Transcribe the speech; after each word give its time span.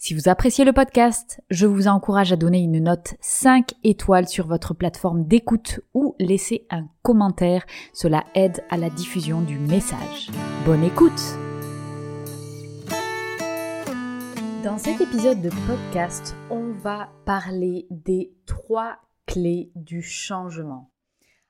Si 0.00 0.14
vous 0.14 0.28
appréciez 0.28 0.64
le 0.64 0.72
podcast, 0.72 1.40
je 1.50 1.66
vous 1.66 1.88
encourage 1.88 2.32
à 2.32 2.36
donner 2.36 2.60
une 2.60 2.78
note 2.78 3.14
5 3.20 3.72
étoiles 3.82 4.28
sur 4.28 4.46
votre 4.46 4.72
plateforme 4.72 5.26
d'écoute 5.26 5.80
ou 5.92 6.14
laisser 6.20 6.68
un 6.70 6.86
commentaire. 7.02 7.66
Cela 7.92 8.24
aide 8.36 8.62
à 8.70 8.76
la 8.76 8.90
diffusion 8.90 9.40
du 9.40 9.58
message. 9.58 10.30
Bonne 10.64 10.84
écoute 10.84 11.20
Dans 14.62 14.78
cet 14.78 15.00
épisode 15.00 15.42
de 15.42 15.50
podcast, 15.66 16.36
on 16.48 16.70
va 16.70 17.08
parler 17.24 17.88
des 17.90 18.32
trois 18.46 18.98
clés 19.26 19.72
du 19.74 20.00
changement. 20.00 20.92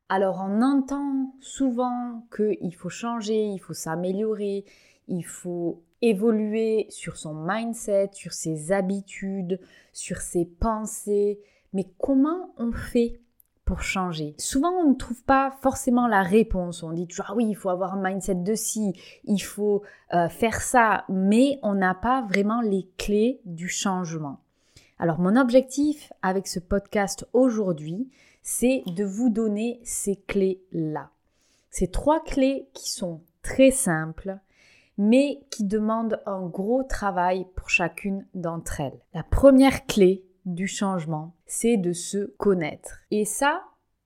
Alors 0.08 0.42
on 0.42 0.62
entend 0.62 1.34
souvent 1.40 2.26
qu'il 2.34 2.74
faut 2.74 2.88
changer, 2.88 3.44
il 3.44 3.58
faut 3.58 3.74
s'améliorer, 3.74 4.64
il 5.06 5.22
faut 5.22 5.82
évoluer 6.02 6.86
sur 6.90 7.16
son 7.16 7.34
mindset, 7.34 8.10
sur 8.12 8.32
ses 8.32 8.72
habitudes, 8.72 9.60
sur 9.92 10.18
ses 10.18 10.44
pensées. 10.44 11.40
Mais 11.72 11.86
comment 11.98 12.54
on 12.56 12.72
fait 12.72 13.20
pour 13.64 13.82
changer? 13.82 14.34
Souvent, 14.38 14.70
on 14.70 14.90
ne 14.90 14.94
trouve 14.94 15.22
pas 15.24 15.50
forcément 15.60 16.06
la 16.06 16.22
réponse. 16.22 16.82
On 16.82 16.92
dit 16.92 17.06
toujours, 17.06 17.26
ah 17.28 17.34
oui, 17.34 17.46
il 17.48 17.56
faut 17.56 17.68
avoir 17.68 17.94
un 17.94 18.02
mindset 18.02 18.36
de 18.36 18.54
ci, 18.54 18.94
il 19.24 19.40
faut 19.40 19.82
euh, 20.14 20.28
faire 20.28 20.62
ça, 20.62 21.04
mais 21.08 21.58
on 21.62 21.74
n'a 21.74 21.94
pas 21.94 22.22
vraiment 22.22 22.60
les 22.60 22.88
clés 22.96 23.40
du 23.44 23.68
changement. 23.68 24.40
Alors, 24.98 25.20
mon 25.20 25.36
objectif 25.36 26.12
avec 26.22 26.48
ce 26.48 26.58
podcast 26.58 27.26
aujourd'hui, 27.32 28.08
c'est 28.42 28.82
de 28.86 29.04
vous 29.04 29.28
donner 29.28 29.80
ces 29.84 30.16
clés-là. 30.16 31.10
Ces 31.70 31.88
trois 31.88 32.24
clés 32.24 32.66
qui 32.72 32.90
sont 32.90 33.20
très 33.42 33.70
simples, 33.70 34.38
mais 34.98 35.40
qui 35.50 35.64
demandent 35.64 36.20
un 36.26 36.46
gros 36.46 36.82
travail 36.82 37.46
pour 37.56 37.70
chacune 37.70 38.26
d'entre 38.34 38.80
elles. 38.80 39.00
La 39.14 39.22
première 39.22 39.86
clé 39.86 40.24
du 40.44 40.66
changement, 40.66 41.34
c'est 41.46 41.76
de 41.76 41.92
se 41.92 42.26
connaître. 42.36 43.00
Et 43.10 43.24
ça, 43.24 43.62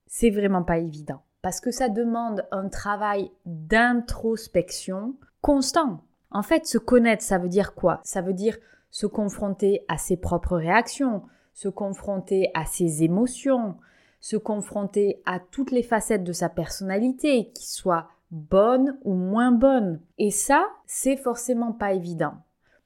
c'est 0.07 0.31
vraiment 0.31 0.63
pas 0.63 0.79
évident 0.79 1.23
parce 1.43 1.61
que 1.61 1.73
ça 1.73 1.89
demande 1.89 2.47
un 2.53 2.69
travail 2.69 3.31
d'introspection 3.45 5.17
constant. 5.41 6.05
En 6.31 6.43
fait, 6.43 6.67
se 6.67 6.79
connaître, 6.79 7.23
ça 7.23 7.39
veut 7.39 7.49
dire 7.49 7.75
quoi? 7.75 8.01
Ça 8.05 8.23
veut 8.23 8.33
dire 8.33 8.57
se 8.91 9.07
confronter 9.07 9.85
à 9.89 9.99
ses 9.99 10.17
propres 10.17 10.57
réactions, 10.57 11.23
se 11.53 11.69
confronter 11.69 12.51
à 12.55 12.65
ses 12.65 13.03
émotions, 13.03 13.77
se 14.21 14.37
confronter 14.37 15.21
à 15.27 15.41
toutes 15.41 15.73
les 15.73 15.83
facettes 15.83 16.25
de 16.25 16.33
sa 16.33 16.49
personnalité, 16.49 17.51
qui 17.55 17.69
soient 17.69 18.09
bonne 18.33 18.99
ou 19.05 19.15
moins 19.15 19.53
bonne. 19.53 20.01
Et 20.19 20.33
ça, 20.33 20.67
c'est 20.87 21.17
forcément 21.17 21.73
pas 21.73 21.93
évident. 21.93 22.35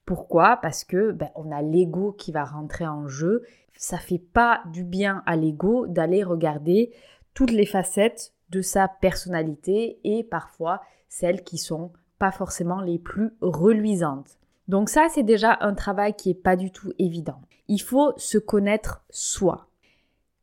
Pourquoi? 0.04 0.58
Parce 0.60 0.84
que 0.84 1.12
ben, 1.12 1.30
on 1.36 1.50
a 1.50 1.62
l'ego 1.62 2.12
qui 2.12 2.32
va 2.32 2.44
rentrer 2.44 2.86
en 2.86 3.06
jeu. 3.08 3.44
Ça 3.76 3.96
fait 3.96 4.18
pas 4.18 4.62
du 4.72 4.84
bien 4.84 5.22
à 5.24 5.36
l'ego 5.36 5.86
d'aller 5.86 6.22
regarder 6.22 6.92
toutes 7.32 7.52
les 7.52 7.66
facettes 7.66 8.32
de 8.50 8.60
sa 8.60 8.88
personnalité 8.88 9.98
et 10.04 10.24
parfois 10.24 10.82
celles 11.08 11.42
qui 11.44 11.58
sont 11.58 11.92
pas 12.18 12.32
forcément 12.32 12.80
les 12.80 12.98
plus 12.98 13.32
reluisantes. 13.40 14.38
Donc 14.68 14.88
ça, 14.88 15.06
c'est 15.10 15.22
déjà 15.22 15.58
un 15.60 15.74
travail 15.74 16.14
qui 16.14 16.30
est 16.30 16.34
pas 16.34 16.56
du 16.56 16.72
tout 16.72 16.92
évident. 16.98 17.40
Il 17.68 17.80
faut 17.80 18.12
se 18.16 18.38
connaître 18.38 19.04
soi. 19.10 19.68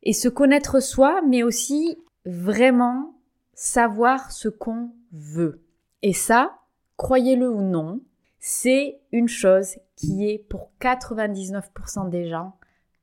Et 0.04 0.14
se 0.14 0.30
connaître 0.30 0.82
soi, 0.82 1.22
mais 1.28 1.44
aussi 1.44 1.98
vraiment 2.26 3.13
savoir 3.54 4.32
ce 4.32 4.50
qu'on 4.50 4.92
veut. 5.12 5.62
Et 6.02 6.14
ça, 6.14 6.58
croyez-le 6.98 7.50
ou 7.50 7.62
non, 7.62 8.02
c'est 8.40 9.00
une 9.12 9.30
chose 9.30 9.78
qui 9.96 10.30
est 10.30 10.38
pour 10.38 10.72
99% 10.82 12.10
des 12.10 12.28
gens 12.28 12.58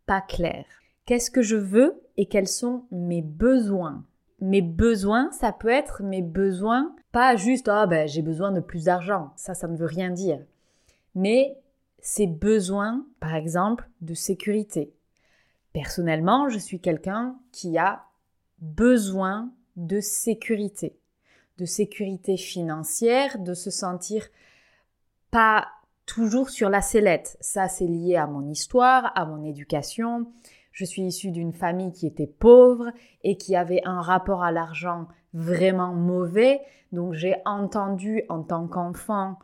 pas 0.06 0.20
claire. 0.20 0.66
Qu'est-ce 1.06 1.30
que 1.30 1.42
je 1.42 1.56
veux 1.56 2.00
et 2.16 2.26
quels 2.26 2.48
sont 2.48 2.84
mes 2.90 3.22
besoins? 3.22 4.04
Mes 4.40 4.62
besoins, 4.62 5.30
ça 5.32 5.52
peut 5.52 5.68
être 5.68 6.02
mes 6.02 6.22
besoins, 6.22 6.94
pas 7.12 7.36
juste 7.36 7.68
ah 7.68 7.86
ben 7.86 8.08
j'ai 8.08 8.22
besoin 8.22 8.52
de 8.52 8.60
plus 8.60 8.84
d'argent, 8.84 9.32
ça 9.36 9.54
ça 9.54 9.68
ne 9.68 9.76
veut 9.76 9.86
rien 9.86 10.10
dire. 10.10 10.44
Mais 11.14 11.58
ces 12.00 12.26
besoins, 12.26 13.04
par 13.20 13.34
exemple, 13.34 13.88
de 14.00 14.14
sécurité. 14.14 14.92
Personnellement, 15.72 16.48
je 16.48 16.58
suis 16.58 16.80
quelqu'un 16.80 17.36
qui 17.52 17.78
a 17.78 18.04
besoin 18.58 19.52
de 19.76 20.00
sécurité, 20.00 20.98
de 21.58 21.64
sécurité 21.64 22.36
financière, 22.36 23.38
de 23.38 23.54
se 23.54 23.70
sentir 23.70 24.28
pas 25.30 25.66
toujours 26.06 26.50
sur 26.50 26.68
la 26.68 26.82
sellette. 26.82 27.36
Ça, 27.40 27.68
c'est 27.68 27.86
lié 27.86 28.16
à 28.16 28.26
mon 28.26 28.48
histoire, 28.48 29.12
à 29.14 29.24
mon 29.26 29.44
éducation. 29.44 30.26
Je 30.72 30.84
suis 30.84 31.02
issue 31.02 31.30
d'une 31.30 31.52
famille 31.52 31.92
qui 31.92 32.06
était 32.06 32.26
pauvre 32.26 32.90
et 33.22 33.36
qui 33.36 33.54
avait 33.56 33.82
un 33.84 34.00
rapport 34.00 34.42
à 34.42 34.52
l'argent 34.52 35.06
vraiment 35.34 35.94
mauvais. 35.94 36.60
Donc 36.92 37.14
j'ai 37.14 37.36
entendu 37.44 38.24
en 38.28 38.42
tant 38.42 38.66
qu'enfant 38.66 39.38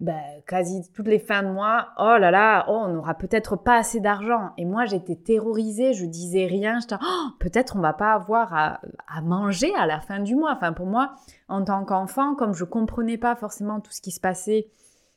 ben, 0.00 0.22
quasi 0.46 0.88
toutes 0.92 1.08
les 1.08 1.18
fins 1.18 1.42
de 1.42 1.48
mois, 1.48 1.88
oh 1.98 2.16
là 2.20 2.30
là, 2.30 2.66
oh, 2.68 2.84
on 2.84 2.88
n'aura 2.88 3.14
peut-être 3.14 3.56
pas 3.56 3.76
assez 3.78 3.98
d'argent. 3.98 4.50
Et 4.56 4.64
moi, 4.64 4.84
j'étais 4.84 5.16
terrorisée, 5.16 5.92
je 5.92 6.06
disais 6.06 6.46
rien, 6.46 6.78
j'étais, 6.78 6.94
oh, 7.02 7.28
peut-être 7.40 7.74
on 7.76 7.80
va 7.80 7.92
pas 7.92 8.12
avoir 8.12 8.54
à, 8.54 8.80
à, 9.08 9.20
manger 9.22 9.74
à 9.74 9.86
la 9.86 10.00
fin 10.00 10.20
du 10.20 10.36
mois. 10.36 10.52
Enfin, 10.56 10.72
pour 10.72 10.86
moi, 10.86 11.14
en 11.48 11.64
tant 11.64 11.84
qu'enfant, 11.84 12.36
comme 12.36 12.54
je 12.54 12.64
comprenais 12.64 13.18
pas 13.18 13.34
forcément 13.34 13.80
tout 13.80 13.90
ce 13.90 14.00
qui 14.00 14.12
se 14.12 14.20
passait, 14.20 14.68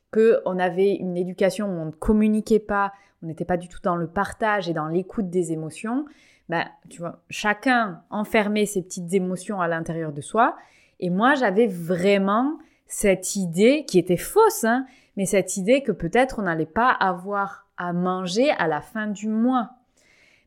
que 0.09 0.41
on 0.46 0.58
avait 0.58 0.96
une 0.96 1.16
éducation 1.16 1.68
où 1.68 1.80
on 1.80 1.86
ne 1.86 1.91
communiquait 1.91 2.59
pas, 2.59 2.91
on 3.22 3.28
n'était 3.28 3.46
pas 3.46 3.58
du 3.58 3.68
tout 3.68 3.80
dans 3.84 3.96
le 3.96 4.08
partage 4.08 4.68
et 4.68 4.74
dans 4.74 4.88
l'écoute 4.88 5.30
des 5.30 5.52
émotions, 5.52 6.06
ben, 6.50 6.66
tu 6.90 7.00
vois, 7.00 7.22
chacun 7.30 8.02
enfermait 8.09 8.66
ses 8.66 8.81
petites 8.81 9.14
émotions 9.14 9.62
à 9.62 9.68
l'intérieur 9.68 10.12
de 10.12 10.22
soi. 10.22 10.58
Et 11.00 11.09
moi, 11.09 11.36
j'avais 11.36 11.68
vraiment 11.68 12.58
cette 12.91 13.38
idée 13.38 13.85
qui 13.85 13.97
était 13.97 14.18
fausse, 14.18 14.66
hein, 14.66 14.85
mais 15.16 15.25
cette 15.25 15.56
idée 15.56 15.81
que 15.81 15.94
peut-être 15.94 16.40
on 16.40 16.41
n'allait 16.41 16.66
pas 16.66 16.91
avoir 16.91 17.66
à 17.78 17.94
manger 17.94 18.52
à 18.52 18.68
la 18.68 18.81
fin 18.81 19.07
du 19.07 19.29
mois. 19.29 19.69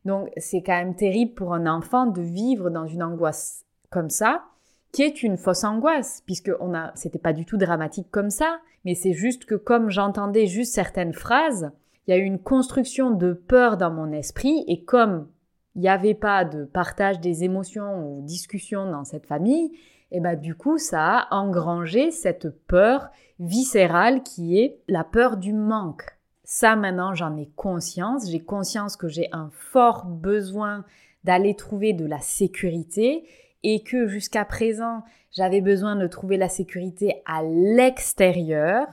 Donc 0.05 0.29
c'est 0.37 0.61
quand 0.61 0.77
même 0.77 0.95
terrible 0.95 1.33
pour 1.33 1.55
un 1.55 1.65
enfant 1.65 2.05
de 2.05 2.21
vivre 2.21 2.69
dans 2.69 2.85
une 2.85 3.01
angoisse 3.01 3.65
comme 3.89 4.11
ça, 4.11 4.43
qui 4.91 5.01
est 5.01 5.23
une 5.23 5.37
fausse 5.37 5.63
angoisse, 5.63 6.21
puisque 6.27 6.51
on 6.59 6.75
a, 6.75 6.91
c'était 6.93 7.17
pas 7.17 7.33
du 7.33 7.45
tout 7.45 7.57
dramatique 7.57 8.11
comme 8.11 8.29
ça, 8.29 8.59
mais 8.85 8.93
c'est 8.93 9.13
juste 9.13 9.45
que 9.45 9.55
comme 9.55 9.89
j'entendais 9.89 10.45
juste 10.45 10.75
certaines 10.75 11.13
phrases, 11.13 11.71
il 12.05 12.11
y 12.11 12.13
a 12.13 12.17
eu 12.17 12.25
une 12.25 12.39
construction 12.39 13.09
de 13.09 13.33
peur 13.33 13.75
dans 13.75 13.91
mon 13.91 14.11
esprit, 14.11 14.63
et 14.67 14.83
comme 14.83 15.27
il 15.73 15.81
n'y 15.81 15.89
avait 15.89 16.13
pas 16.13 16.45
de 16.45 16.63
partage 16.63 17.19
des 17.19 17.43
émotions 17.43 18.07
ou 18.07 18.21
discussion 18.21 18.89
dans 18.91 19.03
cette 19.03 19.25
famille, 19.25 19.71
et 20.15 20.21
bah 20.21 20.37
du 20.37 20.55
coup 20.55 20.77
ça 20.77 21.17
a 21.17 21.35
engrangé 21.35 22.09
cette 22.09 22.47
peur 22.67 23.09
viscérale 23.37 24.23
qui 24.23 24.57
est 24.57 24.79
la 24.87 25.03
peur 25.03 25.35
du 25.35 25.51
manque. 25.51 26.05
Ça 26.45 26.77
maintenant 26.77 27.13
j'en 27.13 27.35
ai 27.35 27.49
conscience, 27.57 28.31
j'ai 28.31 28.39
conscience 28.39 28.95
que 28.95 29.09
j'ai 29.09 29.27
un 29.33 29.49
fort 29.51 30.05
besoin 30.05 30.85
d'aller 31.25 31.53
trouver 31.53 31.91
de 31.91 32.05
la 32.05 32.21
sécurité 32.21 33.27
et 33.63 33.83
que 33.83 34.07
jusqu'à 34.07 34.45
présent 34.45 35.03
j'avais 35.33 35.59
besoin 35.59 35.97
de 35.97 36.07
trouver 36.07 36.37
la 36.37 36.47
sécurité 36.47 37.21
à 37.25 37.43
l'extérieur 37.43 38.87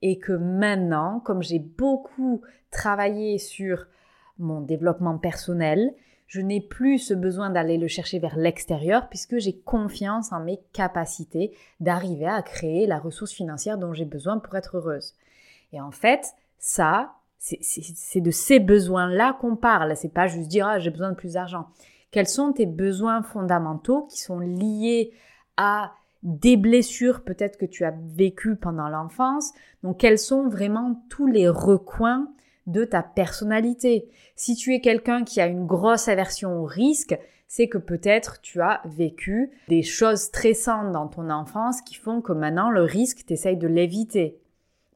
et 0.00 0.18
que 0.18 0.32
maintenant 0.32 1.20
comme 1.20 1.42
j'ai 1.42 1.58
beaucoup 1.58 2.40
travaillé 2.70 3.36
sur 3.36 3.86
mon 4.38 4.62
développement 4.62 5.18
personnel, 5.18 5.94
je 6.34 6.40
n'ai 6.40 6.60
plus 6.60 6.98
ce 6.98 7.14
besoin 7.14 7.48
d'aller 7.48 7.78
le 7.78 7.86
chercher 7.86 8.18
vers 8.18 8.36
l'extérieur 8.36 9.08
puisque 9.08 9.38
j'ai 9.38 9.56
confiance 9.56 10.32
en 10.32 10.40
mes 10.40 10.58
capacités 10.72 11.56
d'arriver 11.78 12.26
à 12.26 12.42
créer 12.42 12.88
la 12.88 12.98
ressource 12.98 13.30
financière 13.32 13.78
dont 13.78 13.92
j'ai 13.92 14.04
besoin 14.04 14.38
pour 14.38 14.56
être 14.56 14.78
heureuse. 14.78 15.14
Et 15.72 15.80
en 15.80 15.92
fait, 15.92 16.34
ça, 16.58 17.12
c'est 17.38 18.20
de 18.20 18.32
ces 18.32 18.58
besoins-là 18.58 19.38
qu'on 19.40 19.54
parle. 19.54 19.96
C'est 19.96 20.12
pas 20.12 20.26
juste 20.26 20.48
dire 20.48 20.66
ah, 20.66 20.80
j'ai 20.80 20.90
besoin 20.90 21.10
de 21.10 21.14
plus 21.14 21.34
d'argent. 21.34 21.68
Quels 22.10 22.26
sont 22.26 22.52
tes 22.52 22.66
besoins 22.66 23.22
fondamentaux 23.22 24.08
qui 24.10 24.18
sont 24.18 24.40
liés 24.40 25.12
à 25.56 25.92
des 26.24 26.56
blessures 26.56 27.22
peut-être 27.22 27.58
que 27.58 27.66
tu 27.66 27.84
as 27.84 27.94
vécues 28.08 28.56
pendant 28.56 28.88
l'enfance? 28.88 29.52
Donc 29.84 29.98
quels 29.98 30.18
sont 30.18 30.48
vraiment 30.48 31.00
tous 31.10 31.28
les 31.28 31.48
recoins 31.48 32.26
de 32.66 32.84
ta 32.84 33.02
personnalité. 33.02 34.08
Si 34.36 34.56
tu 34.56 34.74
es 34.74 34.80
quelqu'un 34.80 35.24
qui 35.24 35.40
a 35.40 35.46
une 35.46 35.66
grosse 35.66 36.08
aversion 36.08 36.58
au 36.60 36.64
risque, 36.64 37.18
c'est 37.46 37.68
que 37.68 37.78
peut-être 37.78 38.40
tu 38.40 38.60
as 38.60 38.80
vécu 38.84 39.50
des 39.68 39.82
choses 39.82 40.22
stressantes 40.22 40.92
dans 40.92 41.08
ton 41.08 41.30
enfance 41.30 41.82
qui 41.82 41.94
font 41.94 42.20
que 42.20 42.32
maintenant 42.32 42.70
le 42.70 42.82
risque, 42.82 43.24
tu 43.26 43.32
essayes 43.32 43.56
de 43.56 43.68
l'éviter. 43.68 44.38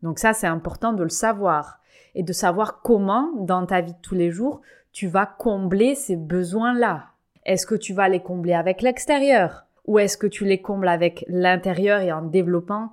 Donc 0.03 0.19
ça, 0.19 0.32
c'est 0.32 0.47
important 0.47 0.93
de 0.93 1.03
le 1.03 1.09
savoir 1.09 1.81
et 2.15 2.23
de 2.23 2.32
savoir 2.32 2.82
comment, 2.82 3.31
dans 3.37 3.67
ta 3.67 3.81
vie 3.81 3.93
de 3.93 4.00
tous 4.03 4.14
les 4.14 4.31
jours, 4.31 4.61
tu 4.93 5.06
vas 5.06 5.26
combler 5.26 5.94
ces 5.94 6.17
besoins-là. 6.17 7.06
Est-ce 7.44 7.67
que 7.67 7.75
tu 7.75 7.93
vas 7.93 8.09
les 8.09 8.21
combler 8.21 8.55
avec 8.55 8.82
l'extérieur 8.82 9.67
ou 9.88 9.99
est-ce 9.99 10.19
que 10.19 10.26
tu 10.26 10.44
les 10.44 10.61
combles 10.61 10.87
avec 10.87 11.25
l'intérieur 11.29 12.03
et 12.03 12.12
en 12.12 12.23
développant 12.23 12.91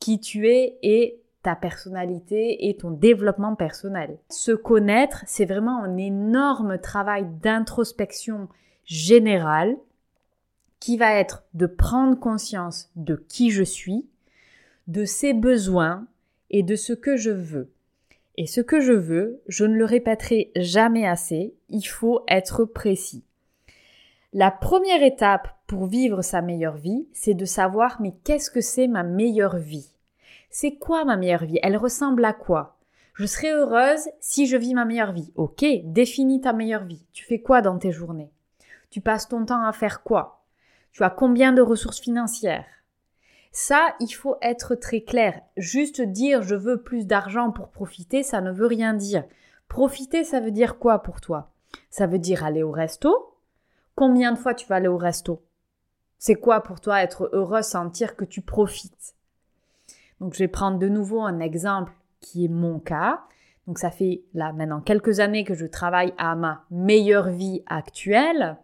qui 0.00 0.18
tu 0.18 0.48
es 0.48 0.78
et 0.82 1.20
ta 1.48 1.56
personnalité 1.56 2.68
et 2.68 2.76
ton 2.76 2.90
développement 2.90 3.54
personnel. 3.54 4.18
Se 4.28 4.52
connaître, 4.52 5.24
c'est 5.26 5.46
vraiment 5.46 5.82
un 5.82 5.96
énorme 5.96 6.76
travail 6.76 7.26
d'introspection 7.42 8.48
générale 8.84 9.74
qui 10.78 10.98
va 10.98 11.14
être 11.14 11.44
de 11.54 11.64
prendre 11.64 12.20
conscience 12.20 12.90
de 12.96 13.16
qui 13.30 13.50
je 13.50 13.62
suis, 13.62 14.04
de 14.88 15.06
ses 15.06 15.32
besoins 15.32 16.06
et 16.50 16.62
de 16.62 16.76
ce 16.76 16.92
que 16.92 17.16
je 17.16 17.30
veux. 17.30 17.72
Et 18.36 18.46
ce 18.46 18.60
que 18.60 18.80
je 18.80 18.92
veux, 18.92 19.40
je 19.48 19.64
ne 19.64 19.74
le 19.74 19.86
répéterai 19.86 20.52
jamais 20.54 21.08
assez, 21.08 21.54
il 21.70 21.86
faut 21.86 22.24
être 22.28 22.66
précis. 22.66 23.24
La 24.34 24.50
première 24.50 25.02
étape 25.02 25.48
pour 25.66 25.86
vivre 25.86 26.20
sa 26.20 26.42
meilleure 26.42 26.76
vie, 26.76 27.08
c'est 27.14 27.32
de 27.32 27.46
savoir 27.46 28.02
mais 28.02 28.12
qu'est-ce 28.24 28.50
que 28.50 28.60
c'est 28.60 28.86
ma 28.86 29.02
meilleure 29.02 29.56
vie? 29.56 29.94
C'est 30.50 30.76
quoi 30.76 31.04
ma 31.04 31.16
meilleure 31.16 31.44
vie? 31.44 31.58
Elle 31.62 31.76
ressemble 31.76 32.24
à 32.24 32.32
quoi? 32.32 32.78
Je 33.14 33.26
serai 33.26 33.50
heureuse 33.50 34.08
si 34.20 34.46
je 34.46 34.56
vis 34.56 34.74
ma 34.74 34.84
meilleure 34.84 35.12
vie. 35.12 35.32
Ok, 35.34 35.64
définis 35.84 36.40
ta 36.40 36.52
meilleure 36.52 36.84
vie. 36.84 37.04
Tu 37.12 37.24
fais 37.24 37.40
quoi 37.40 37.60
dans 37.62 37.78
tes 37.78 37.92
journées? 37.92 38.30
Tu 38.90 39.00
passes 39.00 39.28
ton 39.28 39.44
temps 39.44 39.62
à 39.64 39.72
faire 39.72 40.02
quoi? 40.02 40.44
Tu 40.92 41.02
as 41.04 41.10
combien 41.10 41.52
de 41.52 41.60
ressources 41.60 42.00
financières? 42.00 42.64
Ça, 43.52 43.94
il 44.00 44.10
faut 44.10 44.36
être 44.40 44.74
très 44.74 45.00
clair. 45.00 45.40
Juste 45.56 46.00
dire 46.00 46.42
je 46.42 46.54
veux 46.54 46.82
plus 46.82 47.06
d'argent 47.06 47.50
pour 47.50 47.68
profiter, 47.68 48.22
ça 48.22 48.40
ne 48.40 48.52
veut 48.52 48.66
rien 48.66 48.94
dire. 48.94 49.24
Profiter, 49.68 50.24
ça 50.24 50.40
veut 50.40 50.50
dire 50.50 50.78
quoi 50.78 51.02
pour 51.02 51.20
toi? 51.20 51.50
Ça 51.90 52.06
veut 52.06 52.18
dire 52.18 52.44
aller 52.44 52.62
au 52.62 52.70
resto? 52.70 53.34
Combien 53.94 54.32
de 54.32 54.38
fois 54.38 54.54
tu 54.54 54.66
vas 54.66 54.76
aller 54.76 54.88
au 54.88 54.96
resto? 54.96 55.42
C'est 56.18 56.36
quoi 56.36 56.62
pour 56.62 56.80
toi 56.80 57.02
être 57.02 57.28
heureux, 57.32 57.62
sentir 57.62 58.16
que 58.16 58.24
tu 58.24 58.40
profites? 58.40 59.14
Donc 60.20 60.34
je 60.34 60.38
vais 60.38 60.48
prendre 60.48 60.78
de 60.78 60.88
nouveau 60.88 61.22
un 61.22 61.40
exemple 61.40 61.92
qui 62.20 62.44
est 62.44 62.48
mon 62.48 62.78
cas. 62.78 63.20
Donc 63.66 63.78
ça 63.78 63.90
fait 63.90 64.22
là 64.34 64.52
maintenant 64.52 64.80
quelques 64.80 65.20
années 65.20 65.44
que 65.44 65.54
je 65.54 65.66
travaille 65.66 66.14
à 66.18 66.34
ma 66.34 66.64
meilleure 66.70 67.28
vie 67.28 67.62
actuelle. 67.66 68.56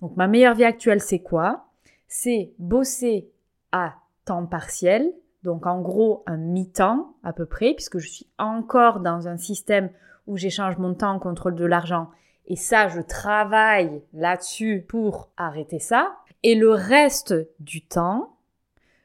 Donc 0.00 0.16
ma 0.16 0.26
meilleure 0.26 0.54
vie 0.54 0.64
actuelle, 0.64 1.00
c'est 1.00 1.20
quoi? 1.20 1.66
C'est 2.08 2.52
bosser 2.58 3.30
à 3.72 3.94
temps 4.24 4.46
partiel, 4.46 5.12
donc 5.42 5.66
en 5.66 5.80
gros 5.80 6.22
un 6.26 6.36
mi-temps 6.36 7.14
à 7.22 7.32
peu 7.32 7.46
près, 7.46 7.74
puisque 7.74 7.98
je 7.98 8.08
suis 8.08 8.26
encore 8.38 9.00
dans 9.00 9.28
un 9.28 9.36
système 9.36 9.90
où 10.26 10.36
j'échange 10.36 10.78
mon 10.78 10.94
temps 10.94 11.12
en 11.12 11.18
contrôle 11.18 11.54
de 11.54 11.64
l'argent. 11.64 12.10
Et 12.46 12.56
ça, 12.56 12.88
je 12.88 13.00
travaille 13.00 14.02
là-dessus 14.12 14.84
pour 14.88 15.30
arrêter 15.36 15.78
ça. 15.78 16.16
Et 16.42 16.54
le 16.54 16.70
reste 16.70 17.34
du 17.60 17.84
temps, 17.84 18.36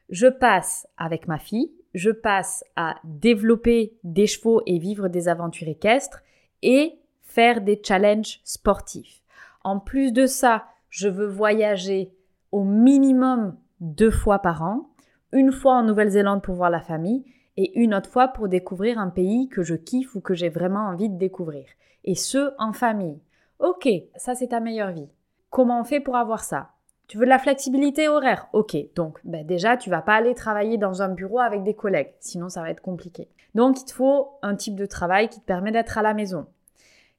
je 0.08 0.26
passe 0.26 0.86
avec 0.96 1.28
ma 1.28 1.38
fille, 1.38 1.70
je 1.94 2.10
passe 2.10 2.64
à 2.76 2.96
développer 3.04 3.96
des 4.02 4.26
chevaux 4.26 4.62
et 4.66 4.78
vivre 4.78 5.08
des 5.08 5.28
aventures 5.28 5.68
équestres 5.68 6.22
et 6.62 6.98
faire 7.22 7.60
des 7.60 7.80
challenges 7.82 8.40
sportifs. 8.44 9.22
En 9.62 9.80
plus 9.80 10.12
de 10.12 10.26
ça, 10.26 10.64
je 10.90 11.08
veux 11.08 11.26
voyager 11.26 12.12
au 12.52 12.64
minimum 12.64 13.56
deux 13.80 14.10
fois 14.10 14.40
par 14.40 14.62
an 14.62 14.90
une 15.32 15.52
fois 15.52 15.74
en 15.74 15.82
Nouvelle-Zélande 15.82 16.42
pour 16.42 16.54
voir 16.54 16.70
la 16.70 16.80
famille 16.80 17.24
et 17.56 17.78
une 17.80 17.94
autre 17.94 18.10
fois 18.10 18.28
pour 18.28 18.48
découvrir 18.48 18.98
un 18.98 19.10
pays 19.10 19.48
que 19.48 19.62
je 19.62 19.74
kiffe 19.74 20.14
ou 20.14 20.20
que 20.20 20.34
j'ai 20.34 20.48
vraiment 20.48 20.86
envie 20.86 21.08
de 21.08 21.18
découvrir. 21.18 21.66
Et 22.04 22.14
ce, 22.14 22.52
en 22.58 22.72
famille. 22.72 23.20
Ok, 23.58 23.88
ça 24.16 24.34
c'est 24.34 24.48
ta 24.48 24.60
meilleure 24.60 24.92
vie. 24.92 25.08
Comment 25.50 25.80
on 25.80 25.84
fait 25.84 26.00
pour 26.00 26.16
avoir 26.16 26.44
ça? 26.44 26.73
Tu 27.06 27.18
veux 27.18 27.24
de 27.24 27.30
la 27.30 27.38
flexibilité 27.38 28.08
horaire? 28.08 28.48
Ok, 28.52 28.76
donc 28.94 29.18
ben 29.24 29.46
déjà 29.46 29.76
tu 29.76 29.90
vas 29.90 30.00
pas 30.00 30.14
aller 30.14 30.34
travailler 30.34 30.78
dans 30.78 31.02
un 31.02 31.08
bureau 31.08 31.40
avec 31.40 31.62
des 31.62 31.74
collègues, 31.74 32.12
sinon 32.20 32.48
ça 32.48 32.62
va 32.62 32.70
être 32.70 32.80
compliqué. 32.80 33.28
Donc 33.54 33.80
il 33.80 33.84
te 33.84 33.92
faut 33.92 34.38
un 34.42 34.56
type 34.56 34.74
de 34.74 34.86
travail 34.86 35.28
qui 35.28 35.40
te 35.40 35.44
permet 35.44 35.70
d'être 35.70 35.98
à 35.98 36.02
la 36.02 36.14
maison, 36.14 36.46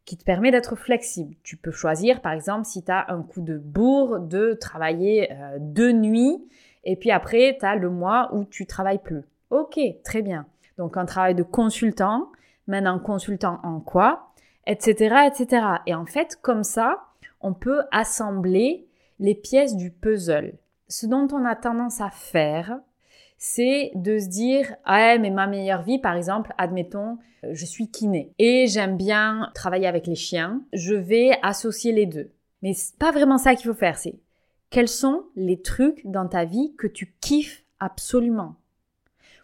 qui 0.05 0.17
te 0.17 0.23
permet 0.23 0.51
d'être 0.51 0.75
flexible. 0.75 1.35
Tu 1.43 1.55
peux 1.55 1.71
choisir 1.71 2.21
par 2.21 2.33
exemple 2.33 2.65
si 2.65 2.83
tu 2.83 2.91
as 2.91 3.05
un 3.09 3.21
coup 3.21 3.41
de 3.41 3.57
bourre 3.57 4.19
de 4.19 4.53
travailler 4.53 5.31
euh, 5.31 5.57
de 5.59 5.91
nuit 5.91 6.47
et 6.85 6.95
puis 6.95 7.11
après, 7.11 7.57
tu 7.59 7.65
as 7.65 7.75
le 7.75 7.89
mois 7.89 8.29
où 8.33 8.45
tu 8.45 8.65
travailles 8.65 9.01
plus. 9.01 9.23
Ok, 9.49 9.79
très 10.03 10.21
bien. 10.21 10.45
Donc 10.77 10.97
un 10.97 11.05
travail 11.05 11.35
de 11.35 11.43
consultant, 11.43 12.31
maintenant 12.67 12.99
consultant 12.99 13.59
en 13.63 13.79
quoi, 13.79 14.29
etc., 14.67 15.27
etc. 15.27 15.65
Et 15.87 15.95
en 15.95 16.05
fait, 16.05 16.37
comme 16.41 16.63
ça, 16.63 17.05
on 17.41 17.53
peut 17.53 17.81
assembler 17.91 18.87
les 19.19 19.35
pièces 19.35 19.75
du 19.75 19.91
puzzle. 19.91 20.57
Ce 20.87 21.05
dont 21.05 21.27
on 21.31 21.45
a 21.45 21.55
tendance 21.55 22.01
à 22.01 22.09
faire, 22.09 22.79
c'est 23.37 23.91
de 23.95 24.17
se 24.17 24.27
dire 24.27 24.75
ah 24.85 25.17
mais 25.17 25.29
ma 25.29 25.47
meilleure 25.47 25.83
vie 25.83 25.99
par 25.99 26.15
exemple 26.15 26.53
admettons 26.57 27.17
je 27.51 27.65
suis 27.65 27.91
kiné 27.91 28.31
et 28.39 28.65
j'aime 28.67 28.95
bien 28.95 29.51
travailler 29.53 29.87
avec 29.87 30.07
les 30.07 30.15
chiens 30.15 30.63
je 30.71 30.95
vais 30.95 31.37
associer 31.43 31.91
les 31.91 32.05
deux 32.05 32.31
mais 32.61 32.73
c'est 32.73 32.97
pas 32.97 33.11
vraiment 33.11 33.37
ça 33.37 33.53
qu'il 33.53 33.67
faut 33.67 33.77
faire 33.77 33.97
c'est 33.97 34.15
quels 34.75 34.89
sont 34.89 35.23
les 35.35 35.61
trucs 35.61 36.05
dans 36.05 36.27
ta 36.27 36.43
vie 36.43 36.75
que 36.77 36.87
tu 36.87 37.15
kiffes 37.21 37.63
absolument? 37.79 38.55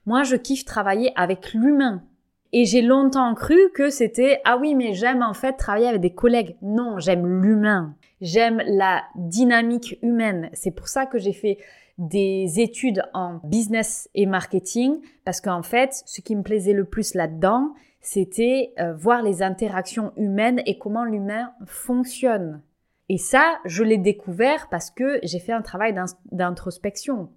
Moi, 0.05 0.23
je 0.23 0.35
kiffe 0.35 0.65
travailler 0.65 1.13
avec 1.15 1.53
l'humain. 1.53 2.03
Et 2.51 2.65
j'ai 2.65 2.81
longtemps 2.81 3.33
cru 3.33 3.57
que 3.73 3.89
c'était 3.89 4.41
ah 4.43 4.57
oui, 4.57 4.75
mais 4.75 4.93
j'aime 4.93 5.23
en 5.23 5.33
fait 5.33 5.53
travailler 5.53 5.87
avec 5.87 6.01
des 6.01 6.13
collègues. 6.13 6.57
Non, 6.61 6.99
j'aime 6.99 7.41
l'humain. 7.41 7.95
J'aime 8.21 8.61
la 8.65 9.03
dynamique 9.15 9.97
humaine. 10.03 10.49
C'est 10.53 10.71
pour 10.71 10.87
ça 10.87 11.07
que 11.07 11.17
j'ai 11.17 11.33
fait 11.33 11.57
des 11.97 12.59
études 12.59 13.03
en 13.13 13.39
business 13.43 14.09
et 14.13 14.25
marketing 14.25 14.99
parce 15.25 15.41
qu'en 15.41 15.63
fait, 15.63 16.03
ce 16.05 16.21
qui 16.21 16.35
me 16.35 16.43
plaisait 16.43 16.73
le 16.73 16.85
plus 16.85 17.15
là-dedans, 17.15 17.73
c'était 17.99 18.73
euh, 18.79 18.93
voir 18.93 19.21
les 19.23 19.41
interactions 19.43 20.13
humaines 20.17 20.61
et 20.65 20.77
comment 20.77 21.03
l'humain 21.03 21.51
fonctionne. 21.65 22.61
Et 23.09 23.17
ça, 23.17 23.59
je 23.65 23.83
l'ai 23.83 23.97
découvert 23.97 24.69
parce 24.69 24.89
que 24.89 25.19
j'ai 25.23 25.39
fait 25.39 25.51
un 25.51 25.61
travail 25.61 25.93
d'introspection. 26.31 27.29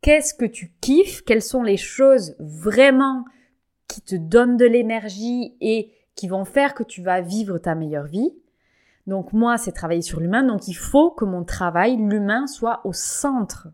Qu'est-ce 0.00 0.34
que 0.34 0.44
tu 0.44 0.72
kiffes? 0.80 1.22
Quelles 1.24 1.42
sont 1.42 1.62
les 1.62 1.76
choses 1.76 2.36
vraiment 2.38 3.24
qui 3.88 4.00
te 4.00 4.14
donnent 4.14 4.56
de 4.56 4.64
l'énergie 4.64 5.56
et 5.60 5.92
qui 6.14 6.28
vont 6.28 6.44
faire 6.44 6.74
que 6.74 6.82
tu 6.82 7.02
vas 7.02 7.20
vivre 7.20 7.58
ta 7.58 7.74
meilleure 7.74 8.06
vie? 8.06 8.32
Donc 9.06 9.32
moi, 9.32 9.58
c'est 9.58 9.72
travailler 9.72 10.02
sur 10.02 10.20
l'humain. 10.20 10.42
Donc 10.42 10.68
il 10.68 10.74
faut 10.74 11.10
que 11.10 11.24
mon 11.24 11.44
travail, 11.44 11.96
l'humain, 11.96 12.46
soit 12.46 12.80
au 12.84 12.92
centre. 12.92 13.68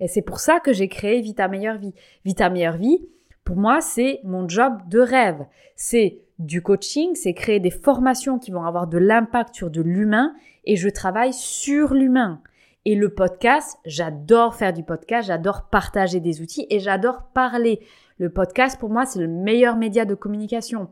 Et 0.00 0.08
c'est 0.08 0.22
pour 0.22 0.40
ça 0.40 0.60
que 0.60 0.72
j'ai 0.72 0.88
créé 0.88 1.20
Vita 1.20 1.48
Meilleure 1.48 1.78
Vie. 1.78 1.94
Vita 2.24 2.50
Meilleure 2.50 2.76
Vie, 2.76 3.06
pour 3.44 3.56
moi, 3.56 3.80
c'est 3.80 4.20
mon 4.24 4.48
job 4.48 4.78
de 4.88 5.00
rêve. 5.00 5.44
C'est 5.76 6.20
du 6.38 6.62
coaching, 6.62 7.14
c'est 7.14 7.34
créer 7.34 7.60
des 7.60 7.70
formations 7.70 8.38
qui 8.38 8.50
vont 8.50 8.64
avoir 8.64 8.86
de 8.86 8.98
l'impact 8.98 9.54
sur 9.54 9.70
de 9.70 9.82
l'humain 9.82 10.34
et 10.64 10.76
je 10.76 10.88
travaille 10.88 11.32
sur 11.32 11.94
l'humain. 11.94 12.40
Et 12.86 12.96
le 12.96 13.08
podcast, 13.08 13.78
j'adore 13.86 14.56
faire 14.56 14.72
du 14.72 14.82
podcast, 14.82 15.28
j'adore 15.28 15.68
partager 15.70 16.20
des 16.20 16.42
outils 16.42 16.66
et 16.70 16.80
j'adore 16.80 17.22
parler. 17.32 17.80
Le 18.18 18.30
podcast, 18.30 18.78
pour 18.78 18.90
moi, 18.90 19.06
c'est 19.06 19.20
le 19.20 19.28
meilleur 19.28 19.76
média 19.76 20.04
de 20.04 20.14
communication. 20.14 20.90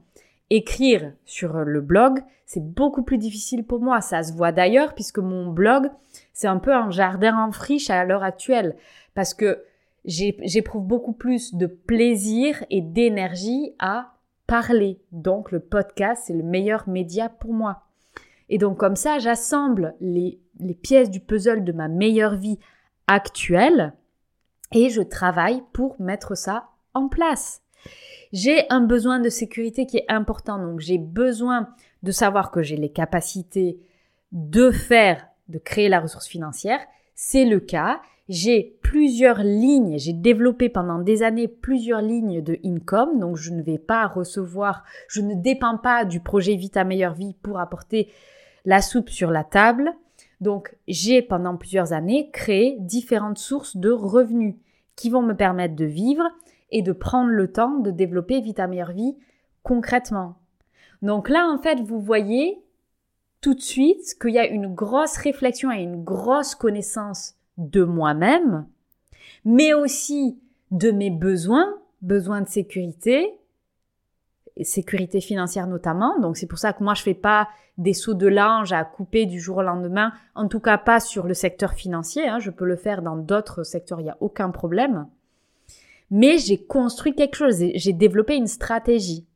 Écrire 0.55 1.15
sur 1.25 1.55
le 1.55 1.81
blog, 1.81 2.21
c'est 2.45 2.63
beaucoup 2.63 3.03
plus 3.03 3.17
difficile 3.17 3.65
pour 3.65 3.81
moi. 3.81 4.03
Ça 4.03 4.23
se 4.23 4.35
voit 4.35 4.53
d'ailleurs 4.53 4.95
puisque 4.95 5.17
mon 5.17 5.51
blog, 5.51 5.91
c'est 6.35 6.47
un 6.47 6.59
peu 6.59 6.75
un 6.75 6.91
jardin 6.91 7.39
en 7.39 7.53
friche 7.53 7.89
à 7.89 8.05
l'heure 8.05 8.23
actuelle. 8.23 8.77
Parce 9.15 9.33
que 9.33 9.65
j'éprouve 10.05 10.85
beaucoup 10.85 11.15
plus 11.15 11.55
de 11.55 11.65
plaisir 11.65 12.67
et 12.69 12.83
d'énergie 12.83 13.73
à 13.79 14.13
parler. 14.47 15.01
Donc 15.11 15.53
le 15.53 15.61
podcast, 15.61 16.25
c'est 16.27 16.35
le 16.35 16.43
meilleur 16.43 16.87
média 16.87 17.31
pour 17.31 17.55
moi. 17.55 17.85
Et 18.51 18.59
donc 18.59 18.77
comme 18.77 18.97
ça, 18.97 19.19
j'assemble 19.19 19.95
les, 20.03 20.39
les 20.61 20.75
pièces 20.75 21.11
du 21.11 21.21
puzzle 21.21 21.65
de 21.65 21.73
ma 21.73 21.89
meilleure 21.89 22.37
vie 22.37 22.59
actuelle 23.07 23.95
et 24.75 24.91
je 24.91 25.01
travaille 25.01 25.63
pour 25.73 25.99
mettre 25.99 26.37
ça 26.37 26.69
en 26.93 27.09
place. 27.09 27.63
J'ai 28.33 28.65
un 28.71 28.81
besoin 28.81 29.21
de 29.21 29.29
sécurité 29.29 29.87
qui 29.87 29.99
est 29.99 30.07
important, 30.09 30.59
donc 30.59 30.81
j'ai 30.81 30.99
besoin 30.99 31.69
de 32.03 32.11
savoir 32.11 32.51
que 32.51 32.63
j'ai 32.63 32.77
les 32.77 32.91
capacités 32.91 33.79
de 34.33 34.71
faire, 34.71 35.27
de 35.49 35.59
créer 35.59 35.89
la 35.89 36.01
ressource 36.01 36.27
financière. 36.27 36.81
C'est 37.15 37.45
le 37.45 37.61
cas. 37.61 38.01
j'ai 38.29 38.79
plusieurs 38.83 39.43
lignes, 39.43 39.99
j'ai 39.99 40.13
développé 40.13 40.69
pendant 40.69 40.99
des 40.99 41.23
années 41.23 41.49
plusieurs 41.49 42.01
lignes 42.01 42.41
de 42.41 42.59
income, 42.65 43.19
donc 43.19 43.37
je 43.37 43.51
ne 43.51 43.63
vais 43.63 43.79
pas 43.79 44.07
recevoir, 44.07 44.85
je 45.09 45.21
ne 45.21 45.35
dépends 45.35 45.77
pas 45.77 46.05
du 46.05 46.21
projet 46.21 46.55
Vita 46.57 46.85
Meilleure 46.85 47.15
Vie 47.15 47.35
pour 47.43 47.59
apporter 47.59 48.09
la 48.65 48.81
soupe 48.81 49.11
sur 49.11 49.31
la 49.31 49.45
table. 49.45 49.93
Donc 50.41 50.75
j'ai 50.89 51.23
pendant 51.23 51.57
plusieurs 51.57 51.93
années 51.93 52.31
créé 52.33 52.77
différentes 52.81 53.39
sources 53.39 53.77
de 53.77 53.91
revenus 53.91 54.57
qui 54.97 55.11
vont 55.11 55.23
me 55.23 55.35
permettre 55.35 55.77
de 55.77 55.85
vivre 55.85 56.25
et 56.73 56.83
de 56.83 56.93
prendre 56.93 57.31
le 57.31 57.53
temps 57.53 57.79
de 57.79 57.91
développer 57.91 58.41
Vita 58.41 58.67
Meilleure 58.67 58.93
Vie 58.93 59.17
concrètement. 59.63 60.37
Donc 61.03 61.29
là, 61.29 61.49
en 61.49 61.59
fait, 61.59 61.81
vous 61.81 62.01
voyez 62.01 62.59
tout 63.41 63.55
de 63.55 63.61
suite 63.61 64.17
qu'il 64.21 64.33
y 64.33 64.39
a 64.39 64.47
une 64.47 64.73
grosse 64.73 65.17
réflexion 65.17 65.71
et 65.71 65.83
une 65.83 66.03
grosse 66.03 66.55
connaissance 66.55 67.35
de 67.59 67.85
moi-même, 67.85 68.67
mais 69.45 69.75
aussi 69.75 70.41
de 70.71 70.91
mes 70.91 71.11
besoins, 71.11 71.75
besoins 72.01 72.41
de 72.41 72.49
sécurité, 72.49 73.39
sécurité 74.63 75.21
financière 75.21 75.67
notamment. 75.67 76.19
Donc 76.21 76.37
c'est 76.37 76.47
pour 76.47 76.59
ça 76.59 76.73
que 76.73 76.83
moi 76.83 76.95
je 76.95 77.03
fais 77.03 77.15
pas 77.15 77.49
des 77.79 77.95
sauts 77.95 78.15
de 78.15 78.27
linge 78.27 78.73
à 78.73 78.85
couper 78.85 79.27
du 79.27 79.41
jour 79.41 79.59
au 79.59 79.63
lendemain, 79.63 80.13
en 80.35 80.47
tout 80.47 80.61
cas 80.61 80.79
pas 80.79 81.01
sur 81.01 81.27
le 81.27 81.35
secteur 81.35 81.73
financier. 81.73 82.29
Hein. 82.29 82.39
Je 82.39 82.51
peux 82.51 82.65
le 82.65 82.77
faire 82.77 83.03
dans 83.03 83.17
d'autres 83.17 83.65
secteurs, 83.65 84.01
il 84.01 84.05
n'y 84.05 84.11
a 84.11 84.19
aucun 84.21 84.51
problème. 84.51 85.07
Mais 86.15 86.37
j'ai 86.37 86.63
construit 86.63 87.15
quelque 87.15 87.37
chose, 87.37 87.57
j'ai 87.75 87.93
développé 87.95 88.37
une 88.37 88.47
stratégie. 88.47 89.27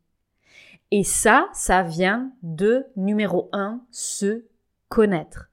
Et 0.90 1.04
ça, 1.04 1.48
ça 1.54 1.82
vient 1.82 2.30
de 2.42 2.84
numéro 2.96 3.48
un, 3.52 3.80
se 3.90 4.44
connaître. 4.90 5.50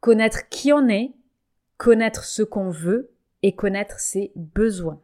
Connaître 0.00 0.50
qui 0.50 0.70
on 0.70 0.86
est, 0.88 1.12
connaître 1.78 2.24
ce 2.24 2.42
qu'on 2.42 2.68
veut 2.68 3.10
et 3.42 3.54
connaître 3.54 4.00
ses 4.00 4.32
besoins. 4.36 5.00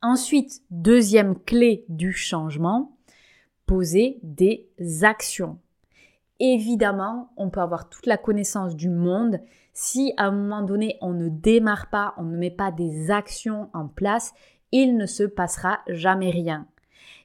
Ensuite, 0.00 0.62
deuxième 0.70 1.38
clé 1.38 1.84
du 1.90 2.14
changement, 2.14 2.96
poser 3.66 4.18
des 4.22 4.66
actions. 5.02 5.58
Évidemment, 6.40 7.30
on 7.36 7.50
peut 7.50 7.60
avoir 7.60 7.88
toute 7.88 8.06
la 8.06 8.16
connaissance 8.16 8.76
du 8.76 8.88
monde. 8.88 9.40
Si 9.72 10.12
à 10.16 10.26
un 10.26 10.30
moment 10.30 10.62
donné, 10.62 10.96
on 11.00 11.12
ne 11.12 11.28
démarre 11.28 11.90
pas, 11.90 12.14
on 12.16 12.22
ne 12.22 12.36
met 12.36 12.50
pas 12.50 12.70
des 12.70 13.10
actions 13.10 13.68
en 13.72 13.88
place, 13.88 14.32
il 14.70 14.96
ne 14.96 15.06
se 15.06 15.24
passera 15.24 15.80
jamais 15.88 16.30
rien. 16.30 16.66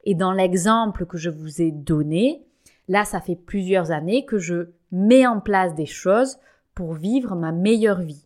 Et 0.03 0.15
dans 0.15 0.32
l'exemple 0.32 1.05
que 1.05 1.17
je 1.17 1.29
vous 1.29 1.62
ai 1.62 1.72
donné, 1.72 2.43
là, 2.88 3.05
ça 3.05 3.22
fait 3.22 3.36
plusieurs 3.36 3.91
années 3.91 4.25
que 4.25 4.38
je 4.38 4.70
mets 4.91 5.27
en 5.27 5.39
place 5.39 5.75
des 5.75 5.86
choses 5.86 6.38
pour 6.75 6.93
vivre 6.93 7.36
ma 7.36 7.51
meilleure 7.51 8.01
vie. 8.01 8.25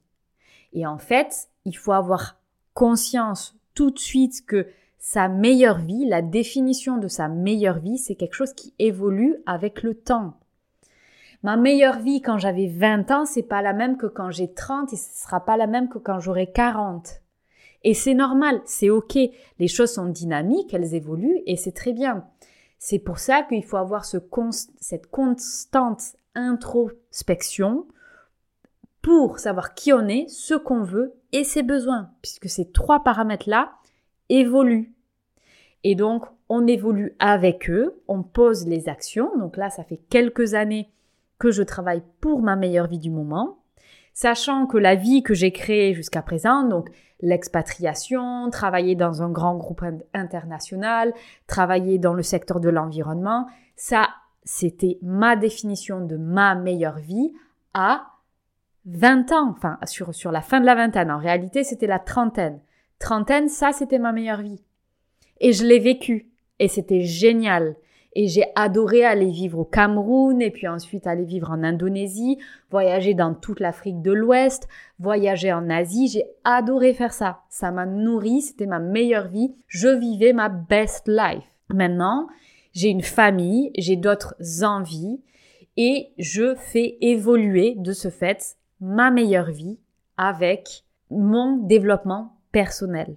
Et 0.74 0.86
en 0.86 0.98
fait, 0.98 1.50
il 1.66 1.76
faut 1.76 1.92
avoir 1.92 2.38
conscience 2.74 3.58
tout 3.74 3.92
de 3.92 4.00
suite 4.00 4.46
que 4.46 4.68
sa 5.00 5.28
meilleure 5.28 5.80
vie, 5.80 6.06
la 6.06 6.22
définition 6.22 6.98
de 6.98 7.08
sa 7.08 7.28
meilleure 7.28 7.80
vie, 7.80 7.98
c'est 7.98 8.16
quelque 8.16 8.34
chose 8.34 8.54
qui 8.54 8.74
évolue 8.80 9.36
avec 9.46 9.84
le 9.84 9.94
temps. 9.94 10.38
Ma 11.44 11.56
meilleure 11.56 12.00
vie 12.00 12.22
quand 12.22 12.38
j'avais 12.38 12.68
20 12.68 13.12
ans, 13.12 13.26
c'est 13.26 13.44
pas 13.44 13.62
la 13.62 13.74
même 13.74 13.98
que 13.98 14.08
quand 14.08 14.32
j'ai 14.32 14.52
30 14.52 14.92
et 14.94 14.98
ce 14.98 15.24
sera 15.24 15.40
pas 15.46 15.58
la 15.58 15.68
même 15.68 15.88
que 15.88 16.00
quand 16.00 16.20
j'aurai 16.20 16.52
40. 16.52 17.22
Et 17.84 17.94
c'est 17.94 18.16
normal, 18.16 18.62
c'est 18.66 18.90
ok. 18.90 19.18
Les 19.60 19.68
choses 19.68 19.94
sont 19.94 20.08
dynamiques, 20.08 20.74
elles 20.74 20.96
évoluent 20.96 21.42
et 21.46 21.56
c'est 21.56 21.72
très 21.72 21.94
bien. 21.94 22.26
C'est 22.80 23.00
pour 23.00 23.20
ça 23.20 23.44
qu'il 23.44 23.64
faut 23.64 23.78
avoir 23.78 24.06
ce 24.06 24.18
cette 24.80 25.08
constante 25.08 26.02
introspection 26.36 27.88
pour 29.02 29.40
savoir 29.40 29.74
qui 29.74 29.94
on 29.94 30.08
est, 30.08 30.28
ce 30.28 30.54
qu'on 30.54 30.84
veut 30.84 31.14
et 31.32 31.44
ses 31.44 31.64
besoins, 31.64 32.12
puisque 32.22 32.50
ces 32.50 32.72
trois 32.72 33.04
paramètres-là 33.04 33.72
évoluent. 34.30 34.94
Et 35.84 35.96
donc, 35.96 36.26
on 36.50 36.68
évolue 36.68 37.16
avec 37.20 37.70
eux, 37.70 38.02
on 38.08 38.24
pose 38.24 38.68
les 38.68 38.90
actions. 38.90 39.32
Donc 39.38 39.56
là, 39.58 39.70
ça 39.70 39.84
fait 39.84 40.02
quelques 40.10 40.54
années 40.54 40.92
que 41.40 41.52
je 41.52 41.64
travaille 41.64 42.04
pour 42.22 42.42
ma 42.42 42.56
meilleure 42.56 42.88
vie 42.88 43.00
du 43.00 43.10
moment, 43.10 43.60
sachant 44.14 44.66
que 44.66 44.78
la 44.78 44.96
vie 44.96 45.24
que 45.24 45.34
j'ai 45.34 45.52
créée 45.52 45.94
jusqu'à 45.94 46.22
présent, 46.22 46.64
donc 46.64 46.90
l'expatriation, 47.22 48.50
travailler 48.50 48.96
dans 48.96 49.22
un 49.22 49.30
grand 49.30 49.56
groupe 49.56 49.84
international, 50.14 51.14
travailler 51.48 52.00
dans 52.00 52.14
le 52.14 52.24
secteur 52.24 52.60
de 52.60 52.70
l'environnement, 52.70 53.48
ça, 53.76 54.10
c'était 54.44 54.98
ma 55.02 55.36
définition 55.36 56.02
de 56.02 56.16
ma 56.16 56.56
meilleure 56.56 56.98
vie 56.98 57.34
à 57.74 58.08
20 58.86 59.32
ans, 59.34 59.50
enfin 59.50 59.78
sur, 59.86 60.16
sur 60.16 60.32
la 60.32 60.42
fin 60.42 60.60
de 60.60 60.66
la 60.66 60.76
vingtaine. 60.76 61.12
En 61.12 61.20
réalité, 61.20 61.64
c'était 61.64 61.88
la 61.88 62.00
trentaine. 62.00 62.60
Trentaine, 63.00 63.50
ça, 63.50 63.72
c'était 63.74 64.00
ma 64.00 64.14
meilleure 64.14 64.42
vie. 64.42 64.64
Et 65.40 65.54
je 65.54 65.66
l'ai 65.66 65.80
vécu. 65.80 66.32
Et 66.60 66.68
c'était 66.68 67.02
génial. 67.02 67.76
Et 68.20 68.28
j'ai 68.28 68.46
adoré 68.56 69.06
aller 69.06 69.30
vivre 69.30 69.60
au 69.60 69.64
Cameroun 69.64 70.42
et 70.42 70.50
puis 70.50 70.68
ensuite 70.68 71.06
aller 71.06 71.24
vivre 71.24 71.52
en 71.52 71.62
Indonésie, 71.62 72.40
voyager 72.72 73.14
dans 73.14 73.36
toute 73.36 73.60
l'Afrique 73.60 74.02
de 74.02 74.12
l'Ouest, 74.12 74.68
voyager 74.98 75.54
en 75.54 75.70
Asie. 75.70 76.08
J'ai 76.08 76.26
adoré 76.44 76.96
faire 76.96 77.14
ça. 77.14 77.42
Ça 77.48 77.70
m'a 77.70 77.86
nourri, 77.86 78.42
c'était 78.42 78.66
ma 78.66 78.80
meilleure 78.80 79.28
vie. 79.28 79.54
Je 79.68 79.90
vivais 79.90 80.34
ma 80.34 80.50
best 80.50 81.08
life. 81.08 81.46
Maintenant, 81.70 82.28
j'ai 82.74 82.90
une 82.90 83.04
famille, 83.04 83.70
j'ai 83.78 83.98
d'autres 83.98 84.34
envies 84.64 85.22
et 85.78 86.10
je 86.18 86.56
fais 86.56 86.98
évoluer 87.02 87.76
de 87.78 87.92
ce 87.92 88.10
fait 88.10 88.58
ma 88.82 89.12
meilleure 89.12 89.52
vie 89.52 89.78
avec 90.18 90.86
mon 91.12 91.58
développement 91.58 92.36
personnel. 92.52 93.16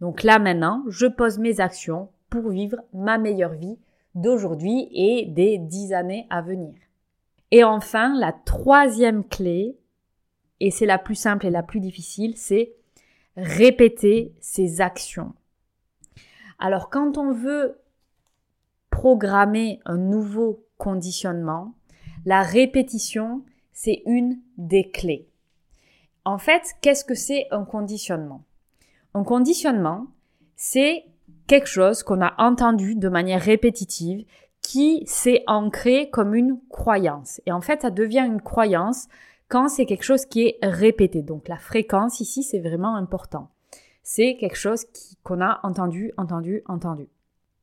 Donc 0.00 0.24
là 0.24 0.40
maintenant, 0.40 0.82
je 0.88 1.06
pose 1.06 1.38
mes 1.38 1.60
actions 1.60 2.08
pour 2.30 2.48
vivre 2.48 2.78
ma 2.92 3.16
meilleure 3.16 3.54
vie 3.54 3.78
d'aujourd'hui 4.14 4.88
et 4.92 5.26
des 5.26 5.58
dix 5.58 5.92
années 5.92 6.26
à 6.30 6.42
venir. 6.42 6.74
Et 7.50 7.64
enfin, 7.64 8.14
la 8.18 8.32
troisième 8.32 9.24
clé, 9.24 9.76
et 10.60 10.70
c'est 10.70 10.86
la 10.86 10.98
plus 10.98 11.14
simple 11.14 11.46
et 11.46 11.50
la 11.50 11.62
plus 11.62 11.80
difficile, 11.80 12.36
c'est 12.36 12.74
répéter 13.36 14.34
ses 14.40 14.80
actions. 14.80 15.34
Alors 16.58 16.90
quand 16.90 17.18
on 17.18 17.32
veut 17.32 17.80
programmer 18.90 19.80
un 19.84 19.98
nouveau 19.98 20.64
conditionnement, 20.78 21.74
la 22.24 22.42
répétition, 22.42 23.44
c'est 23.72 24.02
une 24.06 24.40
des 24.56 24.90
clés. 24.90 25.28
En 26.24 26.38
fait, 26.38 26.74
qu'est-ce 26.80 27.04
que 27.04 27.14
c'est 27.14 27.46
un 27.50 27.64
conditionnement? 27.64 28.44
Un 29.12 29.24
conditionnement, 29.24 30.06
c'est 30.56 31.04
quelque 31.46 31.68
chose 31.68 32.02
qu'on 32.02 32.22
a 32.22 32.34
entendu 32.38 32.94
de 32.94 33.08
manière 33.08 33.40
répétitive 33.40 34.24
qui 34.60 35.02
s'est 35.06 35.44
ancré 35.46 36.08
comme 36.10 36.34
une 36.34 36.58
croyance. 36.70 37.40
Et 37.46 37.52
en 37.52 37.60
fait, 37.60 37.82
ça 37.82 37.90
devient 37.90 38.24
une 38.26 38.40
croyance 38.40 39.08
quand 39.48 39.68
c'est 39.68 39.86
quelque 39.86 40.04
chose 40.04 40.24
qui 40.24 40.46
est 40.46 40.58
répété. 40.62 41.22
Donc 41.22 41.48
la 41.48 41.58
fréquence 41.58 42.20
ici, 42.20 42.42
c'est 42.42 42.60
vraiment 42.60 42.96
important. 42.96 43.50
C'est 44.02 44.36
quelque 44.38 44.56
chose 44.56 44.86
qu'on 45.22 45.40
a 45.40 45.60
entendu, 45.62 46.12
entendu, 46.16 46.62
entendu. 46.66 47.08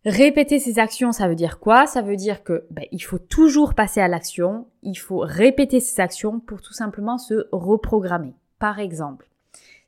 Répéter 0.06 0.58
ces 0.58 0.80
actions, 0.80 1.12
ça 1.12 1.28
veut 1.28 1.36
dire 1.36 1.60
quoi? 1.60 1.86
Ça 1.86 2.02
veut 2.02 2.16
dire 2.16 2.44
que 2.44 2.66
ben, 2.72 2.86
il 2.92 3.02
faut 3.04 3.20
toujours 3.20 3.76
passer 3.76 4.02
à 4.02 4.08
l'action, 4.08 4.68
il 4.82 4.96
faut 4.96 5.20
répéter 5.20 5.80
ces 5.80 6.02
actions 6.02 6.40
pour 6.40 6.62
tout 6.62 6.74
simplement 6.74 7.20
se 7.20 7.48
reprogrammer. 7.52 8.34
Par 8.58 8.80
exemple, 8.80 9.31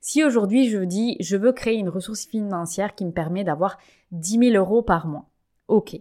si 0.06 0.22
aujourd'hui 0.22 0.68
je 0.68 0.80
dis 0.80 1.16
je 1.18 1.34
veux 1.34 1.52
créer 1.52 1.78
une 1.78 1.88
ressource 1.88 2.26
financière 2.26 2.94
qui 2.94 3.06
me 3.06 3.10
permet 3.10 3.42
d'avoir 3.42 3.78
10 4.12 4.50
000 4.50 4.56
euros 4.62 4.82
par 4.82 5.06
mois, 5.06 5.30
ok. 5.66 5.98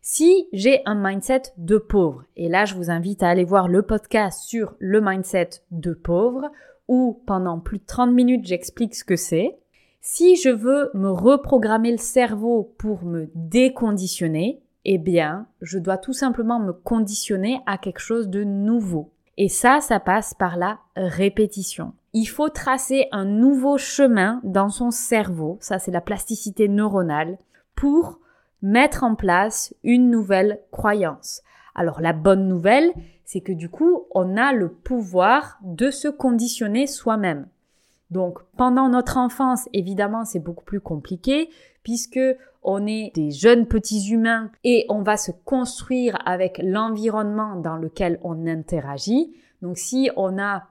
Si 0.00 0.48
j'ai 0.52 0.82
un 0.86 0.96
mindset 0.96 1.42
de 1.56 1.78
pauvre, 1.78 2.24
et 2.34 2.48
là 2.48 2.64
je 2.64 2.74
vous 2.74 2.90
invite 2.90 3.22
à 3.22 3.28
aller 3.28 3.44
voir 3.44 3.68
le 3.68 3.82
podcast 3.82 4.42
sur 4.42 4.74
le 4.80 5.00
mindset 5.00 5.50
de 5.70 5.94
pauvre, 5.94 6.50
où 6.88 7.22
pendant 7.24 7.60
plus 7.60 7.78
de 7.78 7.86
30 7.86 8.10
minutes 8.10 8.44
j'explique 8.44 8.96
ce 8.96 9.04
que 9.04 9.14
c'est, 9.14 9.56
si 10.00 10.34
je 10.34 10.50
veux 10.50 10.90
me 10.92 11.08
reprogrammer 11.08 11.92
le 11.92 11.98
cerveau 11.98 12.74
pour 12.76 13.04
me 13.04 13.30
déconditionner, 13.36 14.64
eh 14.84 14.98
bien, 14.98 15.46
je 15.60 15.78
dois 15.78 15.96
tout 15.96 16.12
simplement 16.12 16.58
me 16.58 16.72
conditionner 16.72 17.60
à 17.66 17.78
quelque 17.78 18.00
chose 18.00 18.28
de 18.28 18.42
nouveau. 18.42 19.12
Et 19.36 19.48
ça, 19.48 19.80
ça 19.80 20.00
passe 20.00 20.34
par 20.34 20.56
la 20.56 20.80
répétition. 20.96 21.92
Il 22.14 22.26
faut 22.26 22.50
tracer 22.50 23.08
un 23.10 23.24
nouveau 23.24 23.78
chemin 23.78 24.40
dans 24.44 24.68
son 24.68 24.90
cerveau, 24.90 25.56
ça 25.60 25.78
c'est 25.78 25.90
la 25.90 26.02
plasticité 26.02 26.68
neuronale, 26.68 27.38
pour 27.74 28.20
mettre 28.60 29.02
en 29.02 29.14
place 29.14 29.74
une 29.82 30.10
nouvelle 30.10 30.60
croyance. 30.70 31.42
Alors 31.74 32.00
la 32.00 32.12
bonne 32.12 32.48
nouvelle, 32.48 32.92
c'est 33.24 33.40
que 33.40 33.52
du 33.52 33.70
coup, 33.70 34.04
on 34.10 34.36
a 34.36 34.52
le 34.52 34.68
pouvoir 34.68 35.58
de 35.62 35.90
se 35.90 36.08
conditionner 36.08 36.86
soi-même. 36.86 37.48
Donc 38.10 38.40
pendant 38.58 38.90
notre 38.90 39.16
enfance, 39.16 39.68
évidemment, 39.72 40.26
c'est 40.26 40.38
beaucoup 40.38 40.64
plus 40.64 40.80
compliqué 40.80 41.48
puisque 41.82 42.20
on 42.62 42.86
est 42.86 43.10
des 43.14 43.30
jeunes 43.30 43.66
petits 43.66 44.10
humains 44.10 44.50
et 44.64 44.84
on 44.90 45.02
va 45.02 45.16
se 45.16 45.32
construire 45.44 46.18
avec 46.26 46.60
l'environnement 46.62 47.56
dans 47.56 47.76
lequel 47.76 48.20
on 48.22 48.46
interagit. 48.46 49.34
Donc 49.62 49.78
si 49.78 50.10
on 50.16 50.38
a 50.38 50.64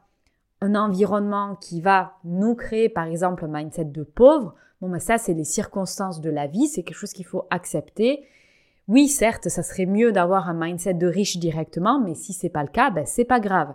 un 0.62 0.75
environnement 0.75 1.56
qui 1.56 1.82
va 1.82 2.13
nous 2.24 2.56
créer, 2.56 2.88
par 2.88 3.06
exemple, 3.06 3.46
un 3.46 3.48
mindset 3.48 3.86
de 3.86 4.03
pauvre, 4.03 4.56
bon, 4.80 4.89
ben 4.89 5.00
ça, 5.00 5.18
c'est 5.18 5.34
les 5.34 5.44
circonstances 5.44 6.22
de 6.22 6.30
la 6.30 6.48
vie, 6.48 6.68
c'est 6.68 6.84
quelque 6.84 6.98
chose 6.98 7.13
qu'il 7.13 7.25
faut 7.25 7.48
accepter. 7.50 8.24
Oui, 8.88 9.08
certes, 9.08 9.50
ça 9.50 9.63
serait 9.63 9.86
mieux 9.86 10.12
d'avoir 10.12 10.50
un 10.50 10.53
mindset 10.53 10.94
de 10.94 11.08
riche 11.08 11.38
directement, 11.38 12.00
mais 12.00 12.13
si 12.13 12.34
c'est 12.34 12.50
pas 12.50 12.63
le 12.63 12.70
cas, 12.70 12.91
ben 12.91 13.06
c'est 13.06 13.25
pas 13.25 13.39
grave. 13.39 13.74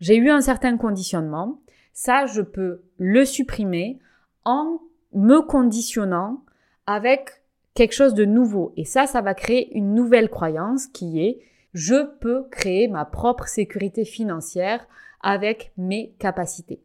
J'ai 0.00 0.16
eu 0.16 0.30
un 0.30 0.40
certain 0.40 0.76
conditionnement, 0.76 1.60
ça, 1.92 2.26
je 2.26 2.42
peux 2.42 2.82
le 2.98 3.24
supprimer 3.24 3.98
en 4.44 4.80
me 5.12 5.40
conditionnant 5.42 6.42
avec 6.86 7.42
quelque 7.74 7.94
chose 7.94 8.14
de 8.14 8.24
nouveau. 8.24 8.72
Et 8.76 8.84
ça, 8.84 9.06
ça 9.06 9.20
va 9.20 9.34
créer 9.34 9.76
une 9.76 9.94
nouvelle 9.94 10.30
croyance 10.30 10.86
qui 10.86 11.20
est 11.20 11.40
je 11.72 12.04
peux 12.18 12.44
créer 12.50 12.88
ma 12.88 13.04
propre 13.04 13.46
sécurité 13.46 14.04
financière 14.04 14.86
avec 15.20 15.72
mes 15.76 16.12
capacités. 16.18 16.82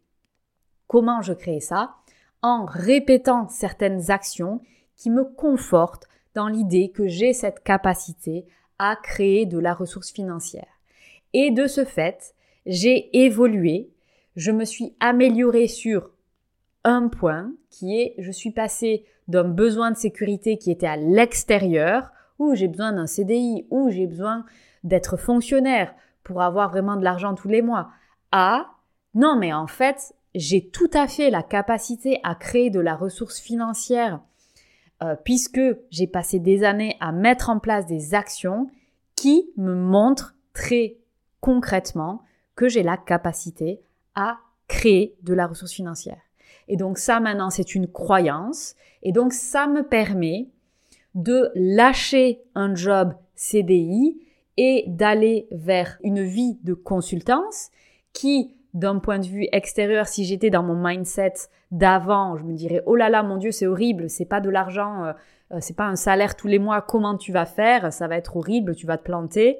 Comment 0.87 1.21
je 1.21 1.33
crée 1.33 1.59
ça? 1.59 1.95
En 2.41 2.65
répétant 2.65 3.47
certaines 3.47 4.11
actions 4.11 4.61
qui 4.95 5.09
me 5.09 5.23
confortent 5.23 6.07
dans 6.35 6.47
l'idée 6.47 6.91
que 6.91 7.07
j'ai 7.07 7.33
cette 7.33 7.63
capacité 7.63 8.45
à 8.77 8.95
créer 9.01 9.45
de 9.45 9.57
la 9.57 9.73
ressource 9.73 10.11
financière. 10.11 10.67
Et 11.33 11.51
de 11.51 11.67
ce 11.67 11.85
fait, 11.85 12.35
j'ai 12.65 13.23
évolué, 13.25 13.89
je 14.35 14.51
me 14.51 14.65
suis 14.65 14.95
améliorée 14.99 15.67
sur 15.67 16.11
un 16.83 17.07
point 17.07 17.51
qui 17.69 17.99
est 17.99 18.15
je 18.19 18.31
suis 18.31 18.51
passé 18.51 19.05
d'un 19.27 19.43
besoin 19.43 19.91
de 19.91 19.97
sécurité 19.97 20.57
qui 20.57 20.71
était 20.71 20.87
à 20.87 20.97
l'extérieur, 20.97 22.11
où 22.37 22.53
j'ai 22.53 22.67
besoin 22.67 22.93
d'un 22.93 23.07
CDI, 23.07 23.65
où 23.71 23.89
j'ai 23.89 24.07
besoin 24.07 24.45
d'être 24.83 25.17
fonctionnaire 25.17 25.93
pour 26.23 26.41
avoir 26.41 26.69
vraiment 26.69 26.95
de 26.95 27.03
l'argent 27.03 27.33
tous 27.33 27.47
les 27.47 27.61
mois, 27.61 27.89
à 28.37 28.75
non 29.13 29.37
mais 29.37 29.53
en 29.53 29.65
fait 29.65 30.13
j'ai 30.35 30.67
tout 30.67 30.89
à 30.93 31.07
fait 31.07 31.29
la 31.29 31.41
capacité 31.41 32.19
à 32.23 32.35
créer 32.35 32.69
de 32.69 32.81
la 32.81 32.93
ressource 32.93 33.39
financière 33.39 34.19
euh, 35.01 35.15
puisque 35.23 35.61
j'ai 35.89 36.07
passé 36.07 36.39
des 36.39 36.65
années 36.65 36.97
à 36.99 37.13
mettre 37.13 37.49
en 37.49 37.59
place 37.59 37.85
des 37.85 38.13
actions 38.13 38.69
qui 39.15 39.49
me 39.55 39.73
montrent 39.73 40.35
très 40.51 40.97
concrètement 41.39 42.23
que 42.55 42.67
j'ai 42.67 42.83
la 42.83 42.97
capacité 42.97 43.79
à 44.15 44.39
créer 44.67 45.15
de 45.21 45.33
la 45.33 45.47
ressource 45.47 45.71
financière. 45.71 46.21
Et 46.67 46.75
donc 46.75 46.97
ça 46.97 47.21
maintenant 47.21 47.49
c'est 47.49 47.73
une 47.73 47.87
croyance 47.87 48.75
et 49.01 49.13
donc 49.13 49.31
ça 49.31 49.65
me 49.67 49.83
permet 49.83 50.49
de 51.13 51.51
lâcher 51.55 52.41
un 52.53 52.75
job 52.75 53.13
CDI 53.35 54.19
et 54.57 54.83
d'aller 54.87 55.47
vers 55.51 55.97
une 56.03 56.21
vie 56.21 56.57
de 56.63 56.73
consultance 56.73 57.69
qui 58.15 58.55
d'un 58.73 58.97
point 58.97 59.19
de 59.19 59.27
vue 59.27 59.47
extérieur, 59.51 60.07
si 60.07 60.25
j'étais 60.25 60.49
dans 60.49 60.63
mon 60.63 60.75
mindset 60.75 61.33
d'avant, 61.71 62.35
je 62.37 62.43
me 62.43 62.53
dirais 62.53 62.81
oh 62.87 62.95
là 62.95 63.09
là 63.09 63.21
mon 63.21 63.37
dieu 63.37 63.51
c'est 63.51 63.67
horrible, 63.67 64.09
c'est 64.09 64.25
pas 64.25 64.41
de 64.41 64.49
l'argent, 64.49 65.03
euh, 65.05 65.13
euh, 65.51 65.57
c'est 65.61 65.75
pas 65.75 65.85
un 65.85 65.95
salaire 65.95 66.35
tous 66.35 66.47
les 66.47 66.59
mois, 66.59 66.81
comment 66.81 67.17
tu 67.17 67.31
vas 67.31 67.45
faire, 67.45 67.93
ça 67.93 68.07
va 68.07 68.17
être 68.17 68.35
horrible, 68.35 68.75
tu 68.75 68.87
vas 68.87 68.97
te 68.97 69.03
planter. 69.03 69.59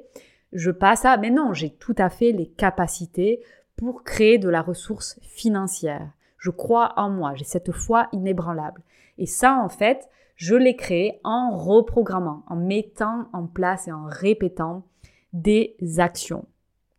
Je 0.52 0.70
passe 0.70 1.04
à 1.04 1.16
mais 1.16 1.30
non, 1.30 1.52
j'ai 1.52 1.70
tout 1.70 1.94
à 1.98 2.10
fait 2.10 2.32
les 2.32 2.46
capacités 2.46 3.40
pour 3.76 4.02
créer 4.02 4.38
de 4.38 4.48
la 4.48 4.62
ressource 4.62 5.18
financière. 5.22 6.10
Je 6.38 6.50
crois 6.50 6.92
en 6.96 7.10
moi, 7.10 7.34
j'ai 7.34 7.44
cette 7.44 7.72
foi 7.72 8.08
inébranlable. 8.12 8.82
Et 9.18 9.26
ça, 9.26 9.58
en 9.62 9.68
fait, 9.68 10.08
je 10.36 10.54
l'ai 10.54 10.76
créé 10.76 11.20
en 11.24 11.56
reprogrammant, 11.56 12.44
en 12.48 12.56
mettant 12.56 13.28
en 13.32 13.46
place 13.46 13.88
et 13.88 13.92
en 13.92 14.04
répétant 14.06 14.84
des 15.32 15.76
actions. 15.98 16.46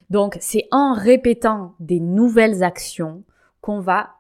Donc, 0.10 0.38
c'est 0.40 0.68
en 0.72 0.94
répétant 0.94 1.76
des 1.80 2.00
nouvelles 2.00 2.64
actions 2.64 3.24
qu'on 3.62 3.80
va 3.80 4.12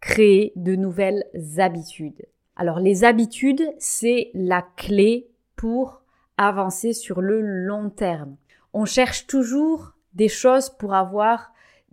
créer 0.00 0.52
de 0.56 0.74
nouvelles 0.74 1.24
habitudes. 1.58 2.26
Alors, 2.56 2.78
les 2.78 3.04
habitudes, 3.04 3.64
c'est 3.78 4.30
la 4.34 4.62
clé 4.76 5.28
pour 5.56 6.02
avancer 6.36 6.92
sur 6.92 7.20
le 7.20 7.40
long 7.40 7.90
terme. 7.90 8.36
On 8.72 8.84
cherche 8.84 9.26
toujours 9.26 9.94
des 10.14 10.28
choses 10.28 10.70
pour 10.70 10.94
avoir 10.94 11.52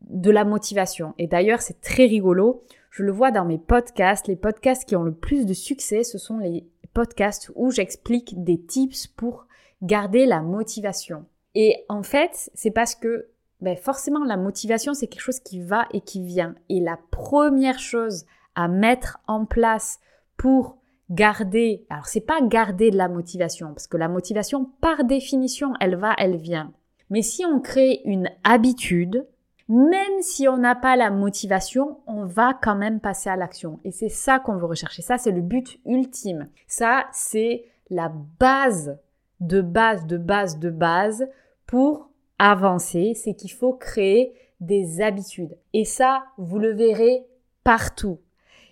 de 0.10 0.32
la 0.32 0.46
motivation. 0.46 1.14
Et 1.18 1.28
d'ailleurs, 1.28 1.62
c'est 1.62 1.82
très 1.82 2.06
rigolo. 2.06 2.64
Je 2.90 3.04
le 3.04 3.12
vois 3.12 3.32
dans 3.32 3.46
mes 3.46 3.58
podcasts. 3.58 4.28
Les 4.28 4.36
podcasts 4.36 4.86
qui 4.86 4.96
ont 4.96 5.04
le 5.04 5.14
plus 5.14 5.46
de 5.46 5.54
succès, 5.54 6.04
ce 6.04 6.18
sont 6.18 6.38
les 6.38 6.66
podcasts 6.94 7.52
où 7.56 7.72
j'explique 7.72 8.44
des 8.44 8.60
tips 8.60 9.08
pour 9.08 9.48
garder 9.82 10.26
la 10.26 10.42
motivation. 10.42 11.26
Et 11.56 11.86
en 11.90 12.04
fait, 12.04 12.50
c'est 12.54 12.72
parce 12.72 12.96
que 12.96 13.28
ben 13.62 13.78
forcément, 13.78 14.24
la 14.24 14.38
motivation, 14.38 14.94
c'est 14.94 15.08
quelque 15.08 15.22
chose 15.22 15.40
qui 15.40 15.62
va 15.62 15.88
et 15.92 16.02
qui 16.02 16.24
vient. 16.24 16.56
Et 16.70 16.80
la 16.80 16.98
première 17.12 17.80
chose 17.80 18.26
à 18.56 18.68
mettre 18.68 19.20
en 19.28 19.46
place 19.46 20.00
pour 20.38 20.78
garder, 21.10 21.86
alors 21.90 22.08
c'est 22.08 22.22
pas 22.22 22.42
garder 22.42 22.90
de 22.90 22.98
la 22.98 23.10
motivation, 23.10 23.70
parce 23.70 23.88
que 23.88 23.98
la 23.98 24.08
motivation, 24.08 24.66
par 24.82 25.04
définition, 25.04 25.74
elle 25.80 25.96
va, 25.96 26.16
elle 26.18 26.38
vient. 26.38 26.74
Mais 27.10 27.22
si 27.22 27.46
on 27.46 27.60
crée 27.60 28.02
une 28.06 28.30
habitude, 28.44 29.28
même 29.68 30.22
si 30.22 30.48
on 30.48 30.58
n'a 30.58 30.76
pas 30.76 30.96
la 30.96 31.12
motivation, 31.12 32.00
on 32.08 32.26
va 32.26 32.54
quand 32.54 32.76
même 32.76 33.00
passer 33.00 33.30
à 33.30 33.36
l'action. 33.36 33.80
Et 33.84 33.92
c'est 33.92 34.10
ça 34.10 34.40
qu'on 34.40 34.58
veut 34.58 34.66
rechercher. 34.66 35.02
Ça, 35.02 35.18
c'est 35.18 35.32
le 35.32 35.42
but 35.42 35.80
ultime. 35.86 36.50
Ça, 36.68 37.06
c'est 37.12 37.66
la 37.90 38.12
base 38.40 38.98
de 39.40 39.62
base, 39.62 40.06
de 40.08 40.18
base, 40.18 40.60
de 40.60 40.70
base 40.70 41.28
pour 41.68 42.11
avancer. 42.50 43.14
C'est 43.16 43.34
qu'il 43.34 43.52
faut 43.52 43.74
créer 43.74 44.34
des 44.60 45.02
habitudes. 45.02 45.58
Et 45.74 45.86
ça, 45.86 46.24
vous 46.38 46.60
le 46.60 46.74
verrez 46.74 47.26
partout. 47.64 48.20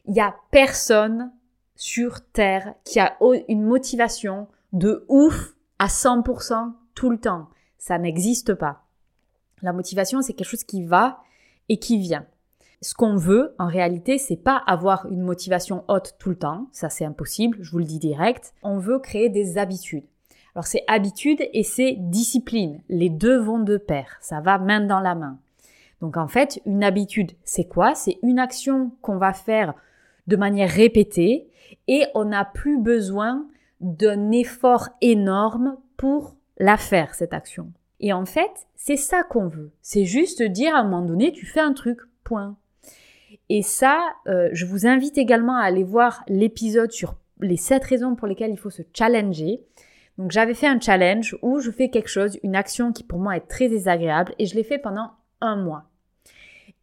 Il 0.05 0.13
n'y 0.13 0.21
a 0.21 0.35
personne 0.51 1.31
sur 1.75 2.21
Terre 2.31 2.73
qui 2.83 2.99
a 2.99 3.17
une 3.47 3.63
motivation 3.63 4.47
de 4.73 5.05
ouf 5.07 5.55
à 5.79 5.87
100% 5.87 6.73
tout 6.93 7.09
le 7.09 7.19
temps. 7.19 7.47
Ça 7.77 7.97
n'existe 7.97 8.53
pas. 8.53 8.83
La 9.61 9.73
motivation, 9.73 10.21
c'est 10.21 10.33
quelque 10.33 10.47
chose 10.47 10.63
qui 10.63 10.83
va 10.83 11.19
et 11.69 11.77
qui 11.77 11.97
vient. 11.97 12.25
Ce 12.81 12.93
qu'on 12.93 13.15
veut, 13.15 13.55
en 13.59 13.67
réalité, 13.67 14.17
c'est 14.17 14.37
pas 14.37 14.63
avoir 14.65 15.05
une 15.07 15.21
motivation 15.21 15.83
haute 15.89 16.15
tout 16.17 16.29
le 16.29 16.37
temps. 16.37 16.67
Ça, 16.71 16.89
c'est 16.89 17.05
impossible. 17.05 17.57
Je 17.61 17.71
vous 17.71 17.79
le 17.79 17.83
dis 17.83 17.99
direct. 17.99 18.53
On 18.63 18.77
veut 18.77 18.99
créer 18.99 19.29
des 19.29 19.57
habitudes. 19.57 20.05
Alors, 20.59 20.67
c'est 20.67 20.83
habitude 20.87 21.41
et 21.53 21.63
c'est 21.63 21.95
discipline. 21.97 22.81
Les 22.89 23.07
deux 23.07 23.37
vont 23.37 23.59
de 23.59 23.77
pair. 23.77 24.17
Ça 24.19 24.41
va 24.41 24.57
main 24.57 24.81
dans 24.81 24.99
la 24.99 25.15
main. 25.15 25.39
Donc, 26.01 26.17
en 26.17 26.27
fait, 26.27 26.61
une 26.65 26.83
habitude, 26.83 27.31
c'est 27.45 27.63
quoi? 27.63 27.95
C'est 27.95 28.17
une 28.23 28.39
action 28.39 28.91
qu'on 29.01 29.15
va 29.15 29.31
faire 29.31 29.73
de 30.27 30.35
manière 30.35 30.69
répétée 30.69 31.47
et 31.87 32.07
on 32.13 32.25
n'a 32.25 32.43
plus 32.43 32.77
besoin 32.77 33.47
d'un 33.79 34.31
effort 34.31 34.89
énorme 34.99 35.77
pour 35.95 36.35
la 36.57 36.75
faire, 36.75 37.15
cette 37.15 37.33
action. 37.33 37.71
Et 38.01 38.11
en 38.11 38.25
fait, 38.25 38.67
c'est 38.75 38.97
ça 38.97 39.23
qu'on 39.23 39.47
veut. 39.47 39.71
C'est 39.81 40.03
juste 40.03 40.43
dire 40.43 40.75
à 40.75 40.79
un 40.79 40.83
moment 40.83 41.05
donné, 41.05 41.31
tu 41.31 41.45
fais 41.45 41.61
un 41.61 41.71
truc, 41.71 42.01
point. 42.25 42.57
Et 43.47 43.61
ça, 43.61 43.97
euh, 44.27 44.49
je 44.51 44.65
vous 44.65 44.85
invite 44.85 45.17
également 45.17 45.55
à 45.55 45.63
aller 45.63 45.85
voir 45.85 46.21
l'épisode 46.27 46.91
sur 46.91 47.15
les 47.39 47.55
7 47.55 47.81
raisons 47.85 48.15
pour 48.15 48.27
lesquelles 48.27 48.51
il 48.51 48.59
faut 48.59 48.69
se 48.69 48.83
challenger. 48.93 49.61
Donc 50.19 50.31
j'avais 50.31 50.53
fait 50.53 50.67
un 50.67 50.81
challenge 50.81 51.37
où 51.41 51.61
je 51.61 51.71
fais 51.71 51.89
quelque 51.89 52.09
chose, 52.09 52.37
une 52.43 52.57
action 52.57 52.91
qui 52.91 53.03
pour 53.03 53.19
moi 53.19 53.37
est 53.37 53.47
très 53.47 53.69
désagréable 53.69 54.35
et 54.37 54.45
je 54.45 54.53
l'ai 54.53 54.65
fait 54.65 54.77
pendant 54.77 55.11
un 55.39 55.55
mois. 55.55 55.85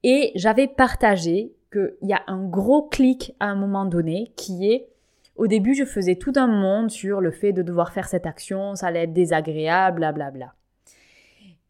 Et 0.03 0.33
j'avais 0.37 0.66
partagé 0.66 1.53
qu'il 1.70 1.96
y 2.01 2.14
a 2.14 2.22
un 2.29 2.42
gros 2.46 2.88
clic 2.88 3.35
à 3.38 3.49
un 3.49 3.55
moment 3.55 3.85
donné 3.85 4.33
qui 4.37 4.72
est 4.72 4.88
au 5.37 5.49
début 5.49 5.75
je 5.75 5.85
faisais 5.85 6.16
tout 6.16 6.33
un 6.37 6.46
monde 6.46 6.90
sur 6.90 7.20
le 7.20 7.31
fait 7.31 7.53
de 7.53 7.61
devoir 7.61 7.92
faire 7.92 8.09
cette 8.09 8.25
action, 8.25 8.75
ça 8.75 8.87
allait 8.87 9.03
être 9.03 9.12
désagréable, 9.12 9.99
blablabla. 9.99 10.31
Bla 10.31 10.46
bla. 10.46 10.55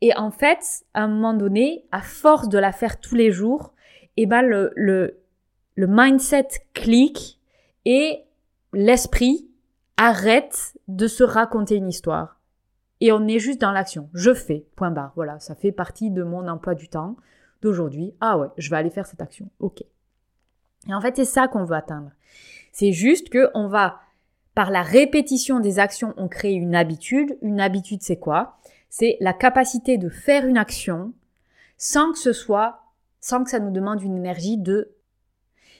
Et 0.02 0.16
en 0.16 0.30
fait, 0.30 0.84
à 0.94 1.02
un 1.02 1.08
moment 1.08 1.34
donné, 1.34 1.84
à 1.90 2.00
force 2.00 2.48
de 2.48 2.58
la 2.58 2.70
faire 2.70 3.00
tous 3.00 3.16
les 3.16 3.32
jours, 3.32 3.74
eh 4.16 4.26
ben 4.26 4.42
le, 4.42 4.70
le, 4.76 5.18
le 5.74 5.86
mindset 5.88 6.46
clique 6.74 7.40
et 7.84 8.20
l'esprit 8.72 9.50
arrête 9.96 10.76
de 10.88 11.06
se 11.06 11.24
raconter 11.24 11.76
une 11.76 11.88
histoire. 11.88 12.40
Et 13.00 13.12
on 13.12 13.26
est 13.26 13.38
juste 13.38 13.60
dans 13.60 13.72
l'action. 13.72 14.08
Je 14.14 14.32
fais, 14.32 14.66
point 14.76 14.90
barre. 14.90 15.12
Voilà, 15.16 15.38
ça 15.38 15.54
fait 15.54 15.72
partie 15.72 16.10
de 16.10 16.22
mon 16.22 16.48
emploi 16.48 16.74
du 16.74 16.88
temps 16.88 17.16
d'aujourd'hui. 17.62 18.14
Ah 18.20 18.38
ouais, 18.38 18.48
je 18.56 18.70
vais 18.70 18.76
aller 18.76 18.90
faire 18.90 19.06
cette 19.06 19.20
action. 19.20 19.50
Ok. 19.58 19.82
Et 20.88 20.94
en 20.94 21.00
fait, 21.00 21.16
c'est 21.16 21.24
ça 21.24 21.48
qu'on 21.48 21.64
veut 21.64 21.76
atteindre. 21.76 22.10
C'est 22.72 22.92
juste 22.92 23.28
que 23.28 23.50
on 23.54 23.68
va, 23.68 24.00
par 24.54 24.70
la 24.70 24.82
répétition 24.82 25.60
des 25.60 25.78
actions, 25.78 26.14
on 26.16 26.28
crée 26.28 26.52
une 26.52 26.74
habitude. 26.74 27.36
Une 27.42 27.60
habitude, 27.60 28.02
c'est 28.02 28.18
quoi? 28.18 28.58
C'est 28.88 29.16
la 29.20 29.32
capacité 29.32 29.98
de 29.98 30.08
faire 30.08 30.46
une 30.46 30.58
action 30.58 31.12
sans 31.76 32.12
que 32.12 32.18
ce 32.18 32.32
soit, 32.32 32.82
sans 33.20 33.44
que 33.44 33.50
ça 33.50 33.58
nous 33.58 33.70
demande 33.70 34.02
une 34.02 34.16
énergie 34.16 34.56
de... 34.56 34.92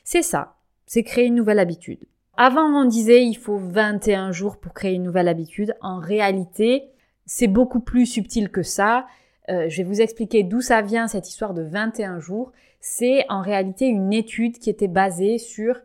C'est 0.05 0.22
ça, 0.22 0.57
c'est 0.87 1.02
créer 1.02 1.26
une 1.26 1.35
nouvelle 1.35 1.59
habitude. 1.59 2.05
Avant, 2.38 2.66
on 2.66 2.85
disait 2.85 3.25
il 3.25 3.37
faut 3.37 3.57
21 3.57 4.31
jours 4.31 4.59
pour 4.59 4.75
créer 4.75 4.94
une 4.94 5.05
nouvelle 5.05 5.29
habitude. 5.29 5.75
En 5.81 5.99
réalité, 5.99 6.90
c'est 7.25 7.46
beaucoup 7.46 7.81
plus 7.81 8.05
subtil 8.05 8.51
que 8.51 8.62
ça. 8.62 9.07
Euh, 9.49 9.68
je 9.68 9.79
vais 9.79 9.85
vous 9.85 10.03
expliquer 10.03 10.42
d'où 10.42 10.61
ça 10.61 10.83
vient 10.83 11.09
cette 11.09 11.29
histoire 11.29 11.55
de 11.55 11.62
21 11.62 12.20
jours. 12.20 12.53
c'est 12.81 13.25
en 13.31 13.40
réalité 13.40 13.87
une 13.87 14.12
étude 14.12 14.59
qui 14.59 14.70
était 14.70 14.87
basée 14.87 15.38
sur 15.38 15.81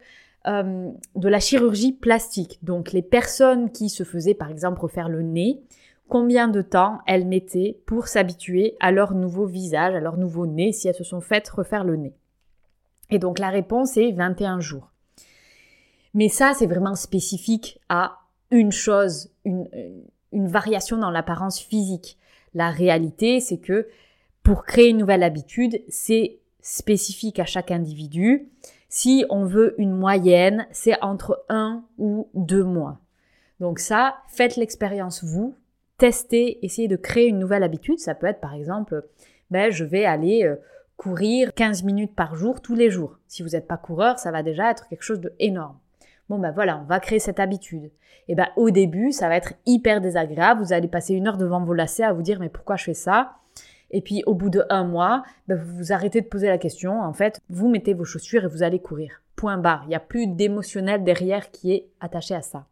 euh, 0.48 0.90
de 1.16 1.30
la 1.30 1.40
chirurgie 1.40 1.94
plastique. 1.94 2.60
Donc 2.64 2.92
les 2.92 3.02
personnes 3.02 3.72
qui 3.72 3.90
se 3.90 4.04
faisaient 4.04 4.34
par 4.34 4.52
exemple 4.52 4.82
refaire 4.82 5.08
le 5.08 5.22
nez, 5.22 5.62
combien 6.10 6.50
de 6.50 6.62
temps 6.62 7.00
elles 7.08 7.26
mettaient 7.26 7.80
pour 7.86 8.08
s'habituer 8.08 8.76
à 8.82 8.92
leur 8.92 9.14
nouveau 9.16 9.46
visage, 9.46 9.96
à 9.96 10.02
leur 10.02 10.18
nouveau 10.18 10.48
nez, 10.48 10.74
si 10.74 10.90
elles 10.90 10.96
se 10.96 11.06
sont 11.06 11.22
faites 11.22 11.48
refaire 11.48 11.86
le 11.86 11.96
nez. 11.96 12.14
Et 13.10 13.20
donc 13.20 13.40
la 13.40 13.50
réponse 13.50 13.96
est 13.96 14.12
21 14.12 14.60
jours. 14.60 14.91
Mais 16.14 16.30
ça, 16.30 16.54
c'est 16.54 16.68
vraiment 16.68 16.96
spécifique 16.96 17.80
à 17.90 18.20
une 18.50 18.72
chose, 18.72 19.30
une, 19.46 19.70
une 20.32 20.48
variation 20.48 20.98
dans 20.98 21.12
l'apparence 21.12 21.60
physique. 21.60 22.18
La 22.54 22.70
réalité, 22.70 23.40
c'est 23.40 23.60
que 23.60 23.88
pour 24.44 24.66
créer 24.66 24.90
une 24.90 24.98
nouvelle 24.98 25.24
habitude, 25.24 25.82
c'est 25.88 26.40
spécifique 26.62 27.40
à 27.40 27.46
chaque 27.46 27.72
individu. 27.72 28.50
Si 28.90 29.26
on 29.30 29.46
veut 29.46 29.76
une 29.78 29.96
moyenne, 29.96 30.68
c'est 30.72 31.02
entre 31.02 31.46
un 31.50 31.84
ou 31.98 32.28
deux 32.34 32.64
mois. 32.64 33.00
Donc 33.60 33.80
ça, 33.80 34.18
faites 34.28 34.58
l'expérience 34.58 35.24
vous, 35.24 35.56
testez, 35.98 36.64
essayez 36.66 36.88
de 36.88 36.96
créer 36.96 37.28
une 37.28 37.40
nouvelle 37.40 37.64
habitude. 37.64 38.00
Ça 38.00 38.16
peut 38.16 38.28
être 38.28 38.42
par 38.42 38.54
exemple, 38.54 39.06
ben, 39.50 39.72
je 39.72 39.86
vais 39.86 40.04
aller 40.04 40.44
euh, 40.44 40.56
courir 40.98 41.54
15 41.54 41.84
minutes 41.84 42.16
par 42.16 42.36
jour 42.36 42.62
tous 42.62 42.76
les 42.76 42.90
jours. 42.90 43.20
Si 43.28 43.44
vous 43.44 43.50
n'êtes 43.50 43.68
pas 43.68 43.78
coureur, 43.78 44.20
ça 44.20 44.32
va 44.32 44.44
déjà 44.44 44.72
être 44.72 44.88
quelque 44.88 45.04
chose 45.04 45.22
d'énorme. 45.22 45.78
Bon 46.32 46.40
ben 46.40 46.52
voilà, 46.52 46.80
on 46.82 46.86
va 46.86 47.02
créer 47.02 47.20
cette 47.20 47.42
habitude. 47.42 47.92
Et 48.30 48.36
ben 48.36 48.48
au 48.56 48.70
début, 48.70 49.12
ça 49.12 49.28
va 49.28 49.36
être 49.36 49.52
hyper 49.66 50.00
désagréable. 50.00 50.64
Vous 50.64 50.72
allez 50.72 50.88
passer 50.88 51.14
une 51.14 51.28
heure 51.28 51.36
devant 51.36 51.62
vos 51.62 51.74
lacets 51.74 52.06
à 52.06 52.14
vous 52.14 52.22
dire 52.22 52.40
mais 52.40 52.48
pourquoi 52.48 52.78
je 52.78 52.86
fais 52.86 52.94
ça? 52.94 53.34
Et 53.90 54.00
puis 54.00 54.24
au 54.26 54.34
bout 54.34 54.50
de 54.50 54.64
un 54.70 54.86
mois, 54.86 55.26
ben, 55.50 55.58
vous 55.58 55.76
vous 55.76 55.92
arrêtez 55.92 56.22
de 56.22 56.28
poser 56.28 56.48
la 56.48 56.58
question. 56.58 57.02
En 57.02 57.12
fait, 57.12 57.42
vous 57.50 57.68
mettez 57.68 57.94
vos 57.94 58.06
chaussures 58.06 58.46
et 58.46 58.48
vous 58.48 58.64
allez 58.64 58.80
courir. 58.80 59.24
Point 59.36 59.58
barre. 59.58 59.82
Il 59.84 59.90
n'y 59.90 59.96
a 59.96 60.00
plus 60.00 60.26
d'émotionnel 60.26 61.04
derrière 61.04 61.52
qui 61.52 61.74
est 61.74 61.90
attaché 62.00 62.34
à 62.34 62.42
ça. 62.42 62.66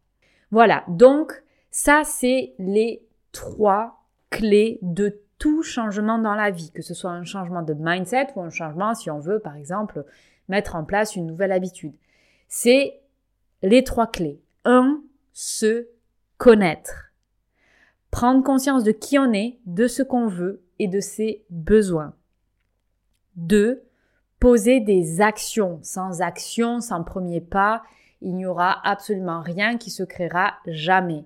Voilà. 0.50 0.82
Donc, 0.88 1.42
ça, 1.70 2.00
c'est 2.06 2.54
les 2.58 3.02
trois 3.30 4.06
clés 4.30 4.78
de 4.80 5.20
tout 5.38 5.62
changement 5.62 6.18
dans 6.18 6.34
la 6.34 6.50
vie, 6.50 6.70
que 6.70 6.80
ce 6.80 6.94
soit 6.94 7.10
un 7.10 7.24
changement 7.24 7.60
de 7.60 7.74
mindset 7.78 8.28
ou 8.36 8.40
un 8.40 8.48
changement, 8.48 8.94
si 8.94 9.10
on 9.10 9.18
veut, 9.18 9.38
par 9.38 9.56
exemple, 9.56 10.06
mettre 10.48 10.76
en 10.76 10.84
place 10.84 11.14
une 11.14 11.26
nouvelle 11.26 11.52
habitude. 11.52 11.92
C'est 12.48 12.99
les 13.62 13.84
trois 13.84 14.06
clés. 14.06 14.40
Un, 14.64 15.02
se 15.32 15.88
connaître. 16.38 17.12
Prendre 18.10 18.42
conscience 18.42 18.84
de 18.84 18.92
qui 18.92 19.18
on 19.18 19.32
est, 19.32 19.58
de 19.66 19.86
ce 19.86 20.02
qu'on 20.02 20.26
veut 20.26 20.62
et 20.78 20.88
de 20.88 21.00
ses 21.00 21.44
besoins. 21.50 22.14
2. 23.36 23.82
Poser 24.38 24.80
des 24.80 25.20
actions. 25.20 25.78
Sans 25.82 26.22
action, 26.22 26.80
sans 26.80 27.04
premier 27.04 27.40
pas, 27.40 27.82
il 28.20 28.34
n'y 28.34 28.46
aura 28.46 28.86
absolument 28.88 29.40
rien 29.42 29.78
qui 29.78 29.90
se 29.90 30.02
créera 30.02 30.54
jamais. 30.66 31.24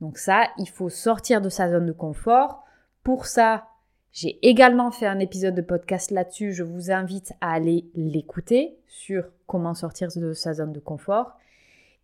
Donc 0.00 0.18
ça, 0.18 0.48
il 0.58 0.68
faut 0.68 0.88
sortir 0.88 1.40
de 1.40 1.48
sa 1.48 1.70
zone 1.70 1.86
de 1.86 1.92
confort. 1.92 2.64
Pour 3.02 3.26
ça, 3.26 3.68
j'ai 4.12 4.38
également 4.46 4.90
fait 4.90 5.06
un 5.06 5.18
épisode 5.18 5.54
de 5.54 5.62
podcast 5.62 6.10
là-dessus. 6.10 6.52
Je 6.52 6.62
vous 6.62 6.90
invite 6.90 7.32
à 7.40 7.52
aller 7.52 7.86
l'écouter 7.94 8.76
sur 8.86 9.24
comment 9.46 9.74
sortir 9.74 10.08
de 10.14 10.32
sa 10.32 10.54
zone 10.54 10.72
de 10.72 10.80
confort. 10.80 11.36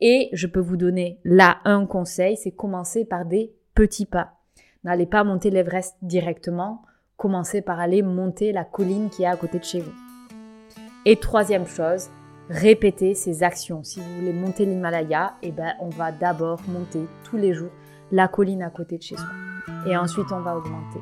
Et 0.01 0.29
je 0.33 0.47
peux 0.47 0.61
vous 0.61 0.77
donner 0.77 1.21
là 1.25 1.59
un 1.65 1.87
conseil, 1.87 2.37
c'est 2.37 2.53
commencer 2.53 3.05
par 3.05 3.25
des 3.25 3.53
petits 3.75 4.07
pas. 4.07 4.35
N'allez 4.85 5.07
pas 5.07 5.25
monter 5.25 5.51
l'Everest 5.51 5.97
directement 6.03 6.83
commencez 7.21 7.61
par 7.61 7.79
aller 7.79 8.01
monter 8.01 8.51
la 8.51 8.65
colline 8.65 9.11
qui 9.11 9.25
est 9.25 9.27
à 9.27 9.37
côté 9.37 9.59
de 9.59 9.65
chez 9.65 9.81
vous. 9.81 9.93
Et 11.05 11.17
troisième 11.17 11.67
chose, 11.67 12.09
répétez 12.49 13.15
ces 13.15 13.43
actions. 13.43 13.85
Si 13.85 14.01
vous 14.01 14.15
voulez 14.17 14.33
monter 14.33 14.65
l'Himalaya, 14.65 15.35
eh 15.43 15.53
ben, 15.53 15.75
on 15.81 15.91
va 15.91 16.13
d'abord 16.13 16.61
monter 16.67 17.07
tous 17.25 17.37
les 17.37 17.53
jours 17.53 17.73
la 18.11 18.27
colline 18.27 18.63
à 18.63 18.71
côté 18.71 18.97
de 18.97 19.03
chez 19.03 19.17
soi. 19.17 19.29
Et 19.87 19.95
ensuite, 19.99 20.33
on 20.33 20.41
va 20.41 20.57
augmenter. 20.57 21.01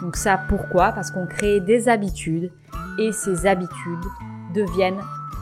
Donc 0.00 0.14
ça, 0.14 0.40
pourquoi? 0.48 0.92
Parce 0.92 1.10
qu'on 1.10 1.26
crée 1.26 1.58
des 1.58 1.88
habitudes 1.88 2.52
et 3.00 3.10
ces 3.10 3.44
habitudes 3.44 4.06
deviennent 4.54 5.00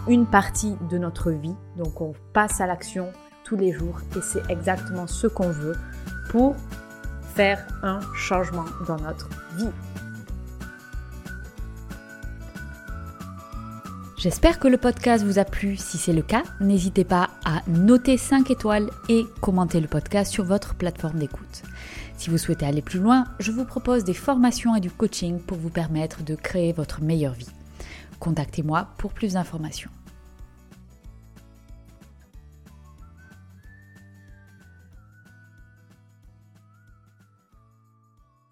une 0.09 0.27
partie 0.27 0.77
de 0.91 0.99
notre 0.99 1.31
vie. 1.31 1.55
Donc 1.77 2.01
on 2.01 2.13
passe 2.33 2.61
à 2.61 2.67
l'action 2.67 3.13
tous 3.45 3.57
les 3.57 3.73
jours 3.73 4.01
et 4.17 4.21
c'est 4.21 4.43
exactement 4.51 5.07
ce 5.07 5.27
qu'on 5.27 5.51
veut 5.51 5.77
pour 6.31 6.57
faire 7.35 7.67
un 7.83 8.01
changement 8.15 8.65
dans 8.87 8.99
notre 8.99 9.29
vie. 9.57 9.71
J'espère 14.17 14.59
que 14.59 14.67
le 14.67 14.79
podcast 14.79 15.25
vous 15.25 15.39
a 15.39 15.45
plu. 15.45 15.77
Si 15.77 15.99
c'est 15.99 16.13
le 16.13 16.23
cas, 16.23 16.43
n'hésitez 16.61 17.05
pas 17.05 17.29
à 17.45 17.61
noter 17.69 18.17
5 18.17 18.51
étoiles 18.51 18.91
et 19.09 19.25
commenter 19.41 19.79
le 19.79 19.87
podcast 19.87 20.33
sur 20.33 20.43
votre 20.43 20.75
plateforme 20.75 21.19
d'écoute. 21.19 21.63
Si 22.17 22.31
vous 22.31 22.39
souhaitez 22.39 22.67
aller 22.67 22.83
plus 22.83 22.99
loin, 22.99 23.27
je 23.39 23.53
vous 23.53 23.65
propose 23.65 24.05
des 24.05 24.15
formations 24.15 24.75
et 24.75 24.81
du 24.81 24.91
coaching 24.91 25.39
pour 25.39 25.59
vous 25.59 25.71
permettre 25.71 26.25
de 26.25 26.35
créer 26.35 26.73
votre 26.73 27.03
meilleure 27.03 27.35
vie. 27.35 27.51
Contactez-moi 28.19 28.89
pour 28.97 29.13
plus 29.13 29.35
d'informations. 29.35 29.91